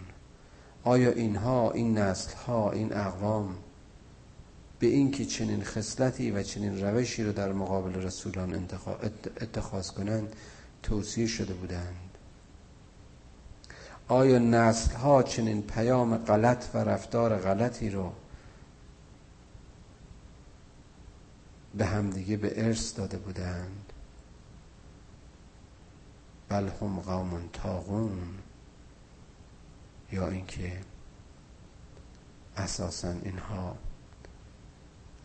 آیا 0.84 1.12
اینها 1.12 1.72
این 1.72 1.98
نسل 1.98 2.34
ها 2.34 2.72
این 2.72 2.94
اقوام 2.94 3.56
به 4.80 4.88
اینکه 4.88 5.26
چنین 5.26 5.64
خصلتی 5.64 6.32
و 6.32 6.44
چنین 6.44 6.82
روشی 6.82 7.24
رو 7.24 7.32
در 7.32 7.54
مقابل 7.54 7.94
رسولان 7.94 8.68
اتخاذ 9.42 9.92
کنند 9.92 10.36
توصیه 10.84 11.28
شده 11.28 11.54
بودند؟ 11.54 12.10
آیا 14.08 14.40
نسل 14.40 14.96
ها 14.96 15.24
چنین 15.24 15.62
پیام 15.62 16.18
غلط 16.18 16.66
و 16.74 16.78
رفتار 16.78 17.38
غلطی 17.38 17.90
رو 17.90 18.12
به 21.76 21.86
همدیگه 21.86 22.38
به 22.38 22.66
ارث 22.66 22.98
داده 22.98 23.18
بودند. 23.18 23.94
بل 26.50 26.70
هم 26.82 27.00
قوم 27.00 27.50
تاغون 27.54 28.38
یا 30.12 30.28
اینکه 30.28 30.82
اساسا 32.58 33.12
اینها 33.12 33.78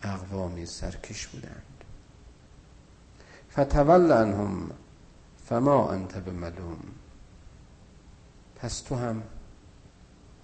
اقوامی 0.03 0.67
سرکش 0.67 1.27
بودند. 1.27 1.85
فتول 3.53 4.13
عنهم 4.13 4.71
فما 5.45 5.91
انت 5.91 6.15
بملوم. 6.17 6.79
پس 8.57 8.81
تو 8.81 8.97
هم 8.97 9.23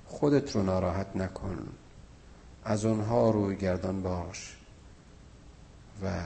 خودت 0.06 0.56
رو 0.56 0.62
ناراحت 0.62 1.16
نکن. 1.16 1.68
از 2.64 2.84
اونها 2.84 3.30
روی 3.30 3.56
گردان 3.56 4.02
باش. 4.02 4.59
و 6.04 6.20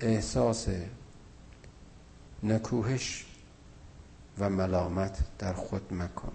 احساس 0.00 0.68
نکوهش 2.42 3.26
و 4.38 4.50
ملامت 4.50 5.18
در 5.38 5.52
خود 5.52 5.94
مکن. 5.94 6.32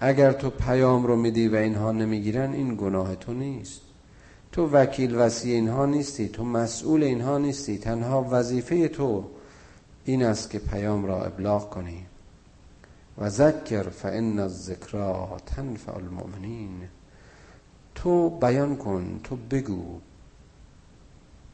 اگر 0.00 0.32
تو 0.32 0.50
پیام 0.50 1.06
رو 1.06 1.16
میدی 1.16 1.48
و 1.48 1.56
اینها 1.56 1.92
نمی‌گیرن 1.92 2.52
این 2.52 2.76
گناه 2.76 3.14
تو 3.14 3.32
نیست. 3.32 3.80
تو 4.52 4.68
وکیل 4.68 5.14
وسیع 5.14 5.54
اینها 5.54 5.86
نیستی 5.86 6.28
تو 6.28 6.44
مسئول 6.44 7.02
اینها 7.02 7.38
نیستی 7.38 7.78
تنها 7.78 8.28
وظیفه 8.30 8.88
تو 8.88 9.24
این 10.04 10.22
است 10.24 10.50
که 10.50 10.58
پیام 10.58 11.06
را 11.06 11.24
ابلاغ 11.24 11.70
کنی. 11.70 12.06
و 13.18 13.28
ذکر 13.28 13.82
فان 13.82 14.38
الذکرا 14.38 15.36
تنفع 15.46 15.96
المؤمنین. 15.96 16.88
تو 17.94 18.30
بیان 18.30 18.76
کن 18.76 19.20
تو 19.24 19.36
بگو 19.36 20.00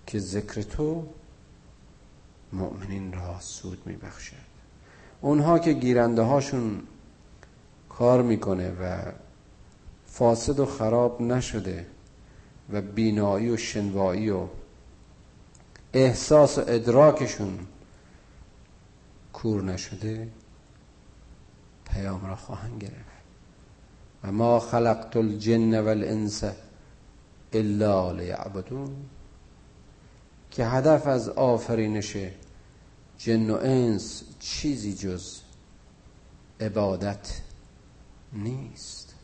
که 0.09 0.19
ذکر 0.19 0.63
تو 0.63 1.07
مؤمنین 2.53 3.13
را 3.13 3.41
سود 3.41 3.87
میبخشد. 3.87 4.49
اونها 5.21 5.59
که 5.59 5.73
گیرنده 5.73 6.23
هاشون 6.23 6.83
کار 7.89 8.23
می‌کنه 8.23 8.71
و 8.71 9.13
فاسد 10.07 10.61
و 10.61 10.67
خراب 10.67 11.23
نشده 11.23 11.87
و 12.73 12.81
بینایی 12.81 13.51
و 13.51 13.57
شنوایی 13.57 14.31
و 14.31 14.47
احساس 15.93 16.59
و 16.59 16.65
ادراکشون 16.67 17.59
کور 19.33 19.63
نشده 19.63 20.29
پیام 21.85 22.27
را 22.27 22.37
خواهند 22.37 22.83
گرفت. 22.83 23.19
و 24.25 24.33
ما 24.33 24.61
خلقت 24.61 25.17
الجن 25.17 25.81
والانس 25.81 26.45
الا 27.53 28.13
لیعبدون. 28.13 28.97
که 30.51 30.67
هدف 30.67 31.07
از 31.07 31.29
آفرینش 31.29 32.17
جن 33.19 33.51
و 33.51 33.55
انس 33.55 34.23
چیزی 34.39 34.95
جز 34.95 35.41
عبادت 36.61 37.41
نیست. 38.33 39.15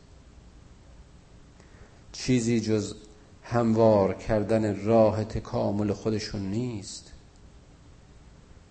چیزی 2.11 2.59
جز 2.59 2.95
هموار 3.43 4.13
کردن 4.13 4.85
راه 4.85 5.23
تکامل 5.23 5.93
خودشون 5.93 6.41
نیست. 6.41 7.11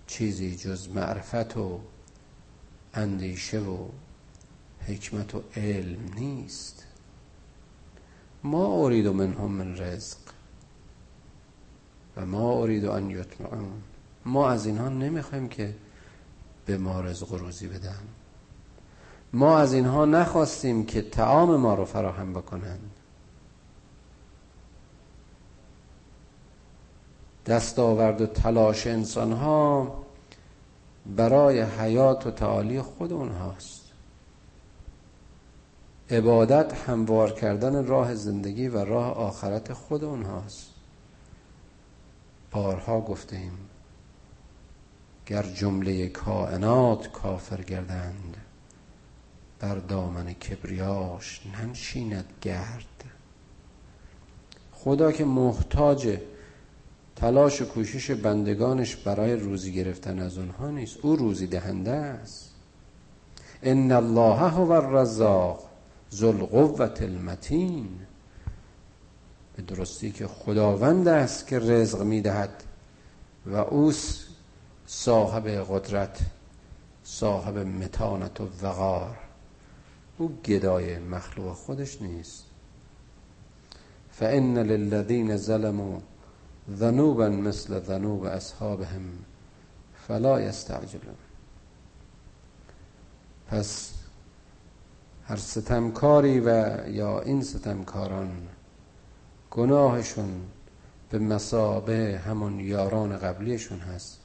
چیزی 0.07 0.57
جز 0.57 0.89
معرفت 0.89 1.57
و 1.57 1.81
اندیشه 2.95 3.61
و 3.61 3.89
حکمت 4.87 5.35
و 5.35 5.43
علم 5.57 6.15
نیست. 6.15 6.85
ما 8.43 8.85
ارید 8.85 9.07
منهم 9.07 9.51
من 9.51 9.79
رزق. 9.79 10.34
و 12.17 12.27
ما 12.27 12.63
ارید 12.63 12.85
ان 12.85 13.11
یطمعون 13.11 13.83
ما 14.25 14.51
از 14.51 14.67
اینها 14.67 14.89
نمی‌خوایم 14.89 15.49
که 15.49 15.75
به 16.67 16.79
ما 16.79 17.01
رزق 17.01 17.33
و 17.33 17.37
روزی 17.37 17.69
بدن. 17.69 18.01
ما 19.33 19.59
از 19.59 19.73
اینها 19.73 20.05
نخواستیم 20.05 20.87
که 20.87 21.03
تعام 21.03 21.57
ما 21.57 21.75
رو 21.75 21.85
فراهم 21.85 22.33
بکنند 22.33 22.91
دستاورد 27.47 28.21
و 28.21 28.27
تلاش 28.27 28.87
انسان 28.87 29.33
ها 29.33 29.95
برای 31.17 31.61
حیات 31.63 32.27
و 32.27 32.31
تعالی 32.31 32.83
خود 32.83 33.13
اونهاست. 33.13 33.85
عبادت 36.11 36.73
هموار 36.89 37.33
کردن 37.33 37.87
راه 37.87 38.15
زندگی 38.15 38.69
و 38.69 38.85
راه 38.85 39.15
آخرت 39.15 39.73
خود 39.73 40.05
اونهاست. 40.05 40.74
بارها 42.55 43.01
گفتیم 43.01 43.53
گر 45.27 45.43
جمله 45.43 46.09
کائنات 46.09 47.13
کافر 47.13 47.63
گردند 47.63 48.37
بر 49.61 49.75
دامن 49.75 50.33
کبریاش 50.33 51.41
ننشیند 51.47 52.33
گرد. 52.43 53.05
خدا 54.73 55.13
که 55.13 55.25
محتاج 55.25 56.19
تلاش 57.17 57.63
و 57.63 57.65
کوشش 57.65 58.11
بندگانش 58.11 58.97
برای 58.97 59.37
روزی 59.37 59.73
گرفتن 59.73 60.19
از 60.19 60.39
اونها 60.39 60.71
نیست 60.71 60.97
او 61.03 61.17
روزی 61.17 61.47
دهنده 61.47 61.91
است. 61.91 62.51
ان 63.63 63.93
الله 63.93 64.39
هو 64.51 64.71
الرزاق 64.71 65.71
ذو 66.13 66.27
القوة 66.27 66.95
المتین. 67.01 67.89
به 69.57 69.63
درستی 69.63 70.13
که 70.13 70.27
خداوند 70.27 71.09
است 71.09 71.47
که 71.47 71.59
رزق 71.59 72.03
می‌دهد. 72.03 72.65
و 73.47 73.57
او 73.57 73.93
صاحب 74.87 75.49
قدرت 75.49 76.19
صاحب 77.05 77.59
متانت 77.59 78.41
و 78.41 78.49
وقار. 78.63 79.19
او 80.19 80.39
گدای 80.45 80.99
مخلوق 80.99 81.53
خودش 81.53 82.03
نیست. 82.03 82.45
فان 84.11 84.59
للذین 84.59 85.37
ظلموا 85.37 85.99
ذنوبا 86.77 87.29
مثل 87.29 87.81
ذنوب 87.81 88.25
اصحابهم 88.25 89.03
فلا 90.09 90.41
یستعجلون 90.41 91.15
پس 93.49 93.93
هر 95.27 95.37
ستمکاری 95.37 96.41
و 96.41 96.79
یا 96.89 97.21
این 97.21 97.43
ستمکاران 97.43 98.49
گناهشون 99.55 100.41
به 101.11 101.19
مسابه 101.19 102.21
همون 102.27 102.61
یاران 102.61 103.19
قبلیشون 103.19 103.79
هست. 103.79 104.21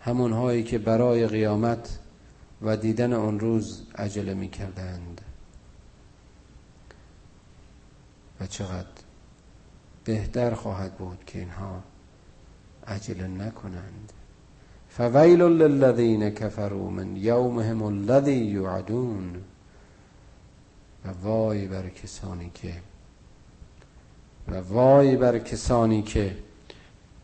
همون 0.00 0.32
هایی 0.32 0.64
که 0.64 0.78
برای 0.78 1.26
قیامت 1.26 1.98
و 2.62 2.76
دیدن 2.76 3.12
آن 3.12 3.40
روز 3.40 3.82
عجله 3.94 4.34
می 4.34 4.48
کردند 4.48 5.20
و 8.40 8.46
چقدر 8.46 8.86
بهتر 10.04 10.54
خواهد 10.54 10.94
بود 10.94 11.24
که 11.26 11.38
اینها 11.38 11.82
عجله 12.86 13.26
نکنند. 13.26 14.12
فویل 14.88 15.42
للذین 15.42 16.30
کفروا 16.30 16.90
من 16.90 17.16
یومهم 17.16 17.82
الذی 17.82 18.34
یوعدون. 18.34 19.42
و 21.04 21.08
وای 21.22 21.66
بر 21.66 21.88
کسانی 21.88 22.50
که 22.54 22.74
و 24.48 24.54
وای 24.54 25.16
بر 25.16 25.38
کسانی 25.38 26.02
که 26.02 26.36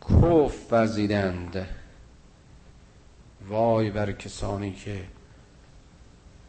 کف 0.01 0.71
ورزیدند. 0.71 1.67
وای 3.47 3.91
بر 3.91 4.11
کسانی 4.11 4.73
که 4.73 5.05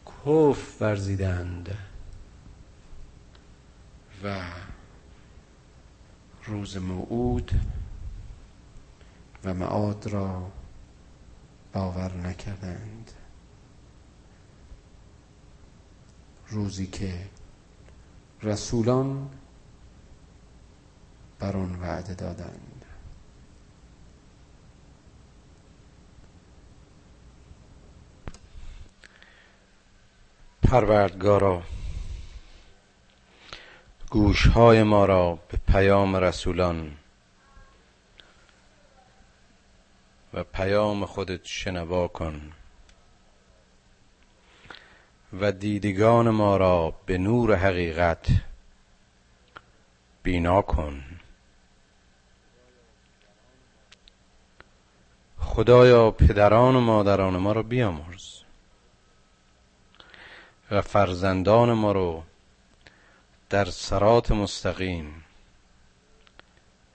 کف 0.05 0.81
ورزیدند. 0.81 1.77
و 4.23 4.41
روز 6.45 6.77
موعود 6.77 7.51
و 9.43 9.53
معاد 9.53 10.07
را 10.07 10.51
باور 11.73 12.13
نکردند. 12.13 13.11
روزی 16.49 16.87
که 16.87 17.13
رسولان 18.43 19.29
بر 21.45 21.57
آن 21.57 21.75
وعده 21.81 22.13
دادند. 22.13 22.85
پروردگارا 30.63 31.63
گوشهای 34.09 34.83
ما 34.83 35.05
را 35.05 35.39
به 35.49 35.57
پیام 35.67 36.15
رسولان 36.15 36.97
و 40.33 40.43
پیام 40.43 41.05
خودت 41.05 41.45
شنوا 41.45 42.07
کن 42.07 42.51
و 45.33 45.51
دیدگان 45.51 46.29
ما 46.29 46.57
را 46.57 46.93
به 47.05 47.17
نور 47.17 47.55
حقیقت 47.55 48.27
بینا 50.23 50.61
کن. 50.61 51.14
خدایا 55.45 56.11
پدران 56.11 56.75
و 56.75 56.79
مادران 56.79 57.37
ما 57.37 57.51
را 57.51 57.63
بیامرز 57.63 58.39
و 60.71 60.81
فرزندان 60.81 61.73
ما 61.73 61.91
رو 61.91 62.23
در 63.49 63.65
سرات 63.65 64.31
مستقیم 64.31 65.23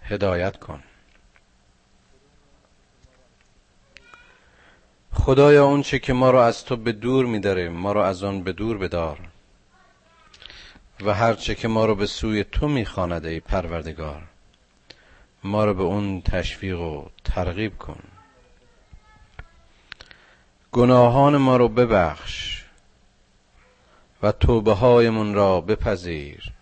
هدایت 0.02 0.56
کن. 0.56 0.82
خدایا 5.12 5.64
اون 5.64 5.82
چه 5.82 5.98
که 5.98 6.12
ما 6.12 6.30
رو 6.30 6.38
از 6.38 6.64
تو 6.64 6.76
به 6.76 6.92
دور 6.92 7.26
میداره 7.26 7.68
ما 7.68 7.92
رو 7.92 8.00
از 8.00 8.24
آن 8.24 8.42
به 8.42 8.52
دور 8.52 8.78
بدار 8.78 9.18
و 11.00 11.14
هر 11.14 11.34
چه 11.34 11.54
که 11.54 11.68
ما 11.68 11.84
رو 11.84 11.94
به 11.94 12.06
سوی 12.06 12.44
تو 12.44 12.68
می‌خواند 12.68 13.26
ای 13.26 13.40
پروردگار 13.40 14.22
ما 15.44 15.64
رو 15.64 15.74
به 15.74 15.82
اون 15.82 16.22
تشویق 16.22 16.80
و 16.80 17.04
ترغیب 17.24 17.78
کن. 17.78 18.02
گناهان 20.72 21.36
ما 21.36 21.56
رو 21.56 21.68
ببخش 21.68 22.64
و 24.22 24.32
توبه 24.32 24.72
هایمون 24.72 25.34
را 25.34 25.60
بپذیر 25.60 26.52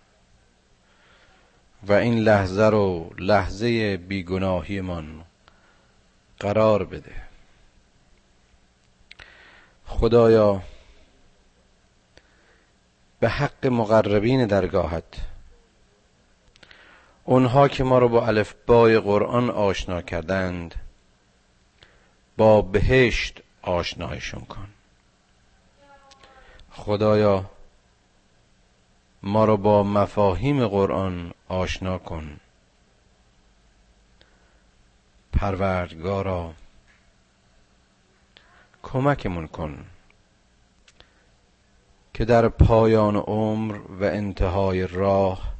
و 1.83 1.93
این 1.93 2.19
لحظه 2.19 2.63
رو 2.63 3.11
لحظه 3.19 3.97
بیگناهیمان 3.97 5.25
قرار 6.41 6.85
بده. 6.85 7.13
خدایا 9.87 10.63
به 13.21 13.29
حق 13.29 13.67
مقربین 13.67 14.47
درگاهت 14.47 15.05
اونها 17.25 17.69
که 17.69 17.85
ما 17.85 17.99
رو 17.99 18.09
با 18.09 18.27
الفبای 18.27 18.99
قرآن 18.99 19.51
آشنا 19.51 20.03
کردند 20.03 20.75
با 22.37 22.63
بهشت 22.63 23.43
آشنایشون 23.69 24.41
کن. 24.41 24.69
خدایا 26.71 27.45
ما 29.23 29.45
رو 29.45 29.57
با 29.57 29.83
مفاهیم 29.83 30.69
قرآن 30.69 31.33
آشنا 31.49 31.99
کن. 31.99 32.41
پروردگارا 35.33 36.55
کمکمون 38.83 39.47
کن 39.47 39.85
که 42.15 42.25
در 42.25 42.49
پایان 42.49 43.17
عمر 43.17 43.79
و 43.79 44.05
انتهای 44.05 44.87
راه 44.87 45.55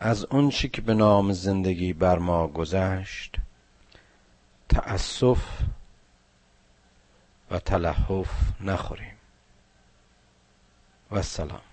از 0.00 0.24
اون 0.24 0.50
چی 0.50 0.68
که 0.68 0.82
به 0.82 0.94
نام 0.94 1.32
زندگی 1.32 1.92
بر 1.92 2.18
ما 2.18 2.48
گذشت 2.48 3.36
تأسف 4.68 5.38
و 7.50 7.58
تلحف 7.58 8.30
نخوریم. 8.60 9.16
و 11.10 11.22
سلام. 11.22 11.67